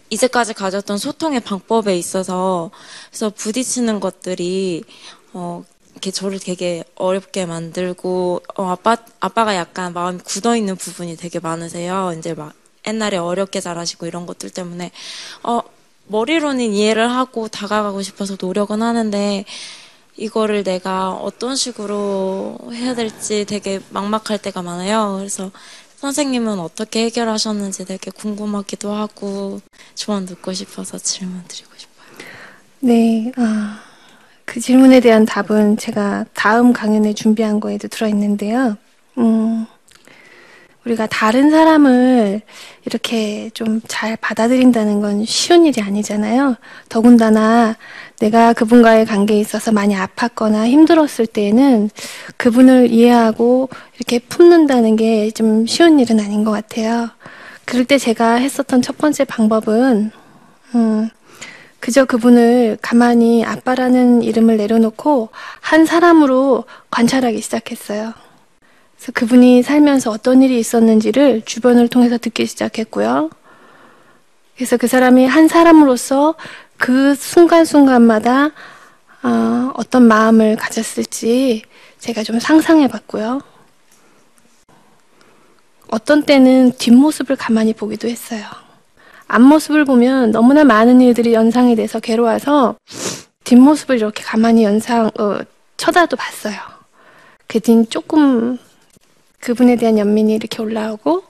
이제까지 0.10 0.54
가졌던 0.54 0.98
소통의 0.98 1.40
방법에 1.40 1.98
있어서 1.98 2.72
그래서 3.10 3.30
부딪히는 3.30 4.02
것들이 4.02 4.84
어, 5.32 5.64
이렇게 5.96 6.12
저를 6.12 6.40
되게 6.40 6.84
어렵게 6.96 7.46
만들고 7.46 8.44
어, 8.58 8.70
아빠 8.70 8.98
아빠가 9.22 9.56
약간 9.56 9.94
마음이 9.94 10.20
굳어 10.24 10.56
있는 10.56 10.76
부분이 10.76 11.16
되게 11.16 11.40
많으세요. 11.40 12.14
이제 12.18 12.34
막 12.34 12.54
옛날에 12.86 13.18
어렵게 13.18 13.62
자라시고 13.62 14.06
이런 14.06 14.26
것들 14.26 14.50
때문에 14.50 14.92
어 15.44 15.62
머리로는 16.08 16.74
이해를 16.74 17.10
하고 17.10 17.48
다가가고 17.48 18.02
싶어서 18.02 18.36
노력은 18.40 18.82
하는데 18.82 19.46
이거를 20.18 20.64
내가 20.64 21.12
어떤 21.12 21.56
식으로 21.56 22.58
해야 22.74 22.94
될지 22.94 23.46
되게 23.46 23.80
막막할 23.90 24.38
때가 24.42 24.62
많아요. 24.62 25.16
그래서 25.18 25.52
선생님은 25.98 26.60
어떻게 26.60 27.06
해결하셨는지 27.06 27.86
되게 27.86 28.12
궁금하기도 28.12 28.94
하고 28.94 29.62
조언 29.96 30.26
듣고 30.26 30.54
싶어서 30.54 30.98
질문 31.00 31.44
드리고 31.48 31.72
싶어요. 31.78 32.30
네, 32.82 33.32
아, 33.38 33.82
그 34.46 34.60
질문에 34.60 35.00
대한 35.00 35.26
답은 35.26 35.78
제가 35.78 36.26
다음 36.34 36.72
강연에 36.74 37.14
준비한 37.14 37.60
거에도 37.60 37.88
들어있는데요. 37.88 38.78
음, 39.18 39.66
우리가 40.86 41.08
다른 41.08 41.50
사람을 41.50 42.42
이렇게 42.86 43.50
좀 43.54 43.82
잘 43.88 44.16
받아들인다는 44.18 45.02
건 45.02 45.26
쉬운 45.26 45.66
일이 45.66 45.82
아니잖아요. 45.82 46.56
더군다나 46.90 47.76
내가 48.20 48.54
그분과의 48.54 49.06
관계에 49.06 49.40
있어서 49.40 49.72
많이 49.72 49.96
아팠거나 49.96 50.68
힘들었을 50.68 51.26
때에는 51.28 51.90
그분을 52.38 52.92
이해하고 52.92 53.70
이렇게 53.98 54.20
품는다는 54.20 54.96
게 54.96 55.32
좀 55.32 55.66
쉬운 55.66 56.00
일은 56.00 56.20
아닌 56.20 56.44
것 56.44 56.52
같아요. 56.52 57.10
그럴 57.66 57.84
때 57.86 57.98
제가 57.98 58.36
했었던 58.36 58.82
첫 58.84 58.98
번째 59.00 59.26
방법은, 59.26 60.12
음, 60.76 61.10
그저 61.86 62.04
그분을 62.04 62.80
가만히 62.82 63.46
아빠라는 63.46 64.24
이름을 64.24 64.58
내려놓고 64.58 65.30
한 65.62 65.86
사람으로 65.86 66.64
관찰하기 66.90 67.40
시작했어요. 67.40 68.12
그래서 68.96 69.12
그분이 69.12 69.62
살면서 69.62 70.10
어떤 70.10 70.42
일이 70.42 70.58
있었는지를 70.58 71.44
주변을 71.46 71.88
통해서 71.90 72.18
듣기 72.18 72.48
시작했고요. 72.48 73.30
그래서 74.56 74.78
그 74.78 74.88
사람이 74.88 75.28
한 75.28 75.48
사람으로서 75.48 76.34
그 76.78 77.14
순간순간마다 77.14 78.50
어, 79.22 79.72
어떤 79.76 80.08
마음을 80.08 80.56
가졌을지 80.56 81.62
제가 82.00 82.24
좀 82.24 82.40
상상해 82.40 82.88
봤고요. 82.88 83.42
어떤 85.92 86.24
때는 86.24 86.72
뒷모습을 86.80 87.36
가만히 87.36 87.74
보기도 87.74 88.08
했어요. 88.08 88.65
앞모습을 89.28 89.86
보면 89.86 90.32
너무나 90.32 90.64
많은 90.64 91.02
일들이 91.02 91.34
연상이 91.34 91.76
돼서 91.76 92.00
괴로워서 92.00 92.76
뒷모습을 93.44 93.98
이렇게 93.98 94.24
가만히 94.24 94.64
연상, 94.64 95.12
어, 95.20 95.40
쳐다도 95.78 96.16
봤어요. 96.16 96.56
그 97.48 97.60
뒤는 97.60 97.90
조금 97.90 98.58
그분에 99.40 99.76
대한 99.76 99.98
연민이 99.98 100.34
이렇게 100.34 100.62
올라오고 100.62 101.24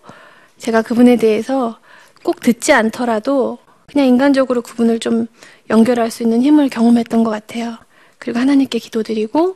제가 0.58 0.82
그분에 0.82 1.18
대해서 1.18 1.78
꼭 2.24 2.40
듣지 2.40 2.72
않더라도 2.74 3.60
그냥 3.88 4.08
인간적으로 4.08 4.62
그분을 4.62 5.00
좀 5.00 5.28
연결할 5.70 6.12
수 6.12 6.24
있는 6.24 6.42
힘을 6.42 6.70
경험했던 6.70 7.24
것 7.24 7.30
같아요. 7.30 7.78
그리고 8.18 8.40
하나님께 8.40 8.80
기도드리고 8.80 9.56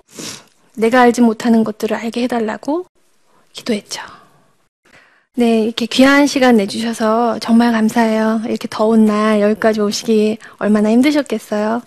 내가 0.76 1.02
알지 1.02 1.22
못하는 1.22 1.64
것들을 1.64 1.96
알게 1.96 2.24
해달라고 2.24 2.86
기도했죠. 3.54 4.19
네, 5.40 5.62
이렇게 5.62 5.86
귀한 5.86 6.28
시간 6.28 6.58
내주셔서 6.58 7.40
정말 7.40 7.72
감사해요. 7.72 8.42
이렇게 8.44 8.68
더운 8.70 9.06
날 9.06 9.40
여기까지 9.40 9.80
오시기 9.80 10.38
얼마나 10.58 10.92
힘드셨겠어요. 10.92 11.82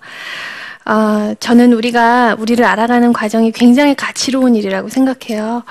어, 0.87 1.35
저는 1.39 1.75
우리가 1.75 2.37
우리를 2.39 2.65
알아가는 2.65 3.13
과정이 3.13 3.53
굉장히 3.53 3.95
가치로운 3.95 4.57
일이라고 4.57 4.89
생각해요. 4.89 5.65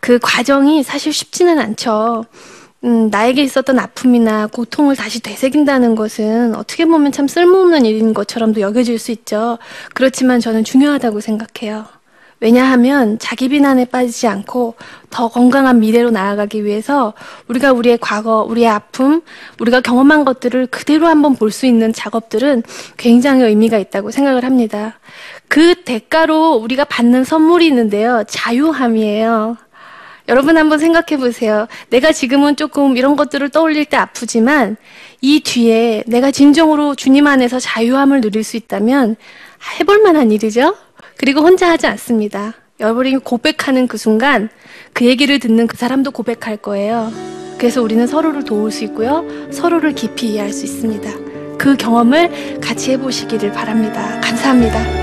그 0.00 0.18
과정이 0.22 0.82
사실 0.82 1.12
쉽지는 1.12 1.58
않죠. 1.58 2.24
음, 2.84 3.10
나에게 3.10 3.42
있었던 3.42 3.78
아픔이나 3.78 4.46
고통을 4.46 4.96
다시 4.96 5.20
되새긴다는 5.20 5.94
것은 5.96 6.54
어떻게 6.54 6.86
보면 6.86 7.12
참 7.12 7.28
쓸모없는 7.28 7.84
일인 7.84 8.14
것처럼도 8.14 8.62
여겨질 8.62 8.98
수 8.98 9.12
있죠. 9.12 9.58
그렇지만 9.92 10.40
저는 10.40 10.64
중요하다고 10.64 11.20
생각해요. 11.20 11.84
왜냐하면 12.42 13.20
자기 13.20 13.48
비난에 13.48 13.84
빠지지 13.84 14.26
않고 14.26 14.74
더 15.10 15.28
건강한 15.28 15.78
미래로 15.78 16.10
나아가기 16.10 16.64
위해서 16.64 17.14
우리가 17.46 17.70
우리의 17.70 17.98
과거, 18.00 18.42
우리의 18.42 18.66
아픔, 18.66 19.22
우리가 19.60 19.80
경험한 19.80 20.24
것들을 20.24 20.66
그대로 20.66 21.06
한번 21.06 21.36
볼 21.36 21.52
수 21.52 21.66
있는 21.66 21.92
작업들은 21.92 22.64
굉장히 22.96 23.44
의미가 23.44 23.78
있다고 23.78 24.10
생각을 24.10 24.42
합니다. 24.44 24.98
그 25.46 25.84
대가로 25.84 26.54
우리가 26.54 26.84
받는 26.84 27.22
선물이 27.22 27.64
있는데요. 27.66 28.24
자유함이에요. 28.26 29.56
여러분 30.28 30.56
한번 30.56 30.78
생각해 30.80 31.18
보세요. 31.18 31.68
내가 31.90 32.10
지금은 32.10 32.56
조금 32.56 32.96
이런 32.96 33.14
것들을 33.14 33.50
떠올릴 33.50 33.84
때 33.84 33.96
아프지만 33.98 34.76
이 35.20 35.40
뒤에 35.40 36.02
내가 36.08 36.32
진정으로 36.32 36.96
주님 36.96 37.28
안에서 37.28 37.60
자유함을 37.60 38.20
누릴 38.20 38.42
수 38.42 38.56
있다면 38.56 39.14
해볼 39.78 40.02
만한 40.02 40.32
일이죠? 40.32 40.74
그리고 41.16 41.40
혼자 41.40 41.68
하지 41.70 41.86
않습니다. 41.86 42.54
여러분이 42.80 43.18
고백하는 43.18 43.86
그 43.86 43.96
순간 43.96 44.48
그 44.92 45.04
얘기를 45.06 45.38
듣는 45.38 45.66
그 45.66 45.76
사람도 45.76 46.10
고백할 46.10 46.56
거예요. 46.56 47.12
그래서 47.58 47.80
우리는 47.82 48.06
서로를 48.06 48.44
도울 48.44 48.72
수 48.72 48.82
있고요. 48.84 49.24
서로를 49.52 49.94
깊이 49.94 50.30
이해할 50.30 50.52
수 50.52 50.64
있습니다. 50.64 51.10
그 51.58 51.76
경험을 51.76 52.60
같이 52.60 52.90
해보시기를 52.92 53.52
바랍니다. 53.52 54.20
감사합니다. 54.20 55.02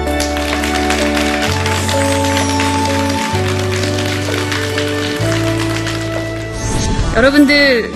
여러분들 7.16 7.92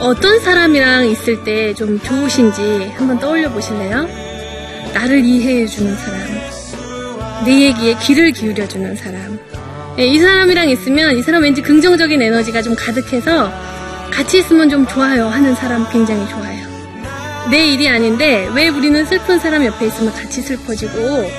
어떤 0.00 0.40
사람이랑 0.40 1.06
있을 1.08 1.44
때 1.44 1.74
좀 1.74 1.98
좋으신지 2.00 2.92
한번 2.96 3.18
떠올려 3.18 3.50
보실래요? 3.50 4.06
나를 4.94 5.24
이해해 5.24 5.66
주는 5.66 5.94
사람, 5.96 6.20
내 7.44 7.60
얘기에 7.60 7.96
귀를 8.02 8.32
기울여 8.32 8.66
주는 8.68 8.94
사람. 8.96 9.38
예, 9.98 10.06
이 10.06 10.18
사람이랑 10.18 10.68
있으면 10.70 11.16
이 11.16 11.22
사람 11.22 11.42
왠지 11.42 11.62
긍정적인 11.62 12.20
에너지가 12.20 12.62
좀 12.62 12.74
가득해서 12.76 13.52
같이 14.10 14.38
있으면 14.38 14.68
좀 14.68 14.86
좋아요 14.86 15.26
하는 15.26 15.54
사람 15.54 15.88
굉장히 15.90 16.28
좋아요. 16.28 16.58
내 17.50 17.66
일이 17.66 17.88
아닌데 17.88 18.48
왜 18.54 18.68
우리는 18.68 19.04
슬픈 19.06 19.38
사람 19.38 19.64
옆에 19.64 19.86
있으면 19.86 20.12
같이 20.12 20.42
슬퍼지고 20.42 21.30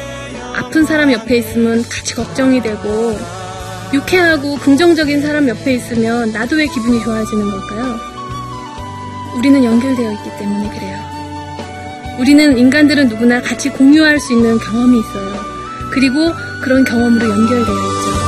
아픈 0.55 0.85
사람 0.85 1.11
옆에 1.11 1.37
있으면 1.37 1.83
같이 1.83 2.15
걱정이 2.15 2.61
되고 2.61 3.17
유쾌하고 3.93 4.57
긍정적인 4.57 5.21
사람 5.21 5.47
옆에 5.47 5.73
있으면 5.73 6.31
나도 6.31 6.57
왜 6.57 6.67
기분이 6.67 7.01
좋아지는 7.01 7.49
걸까요? 7.49 7.99
우리는 9.37 9.63
연결되어 9.63 10.11
있기 10.11 10.29
때문에 10.37 10.69
그래요. 10.69 10.97
우리는 12.19 12.57
인간들은 12.57 13.07
누구나 13.07 13.41
같이 13.41 13.69
공유할 13.69 14.19
수 14.19 14.33
있는 14.33 14.57
경험이 14.59 14.99
있어요. 14.99 15.38
그리고 15.99 16.33
그런 16.61 16.85
경험으로 16.85 17.29
연결되어 17.29 17.59
있죠. 17.59 18.18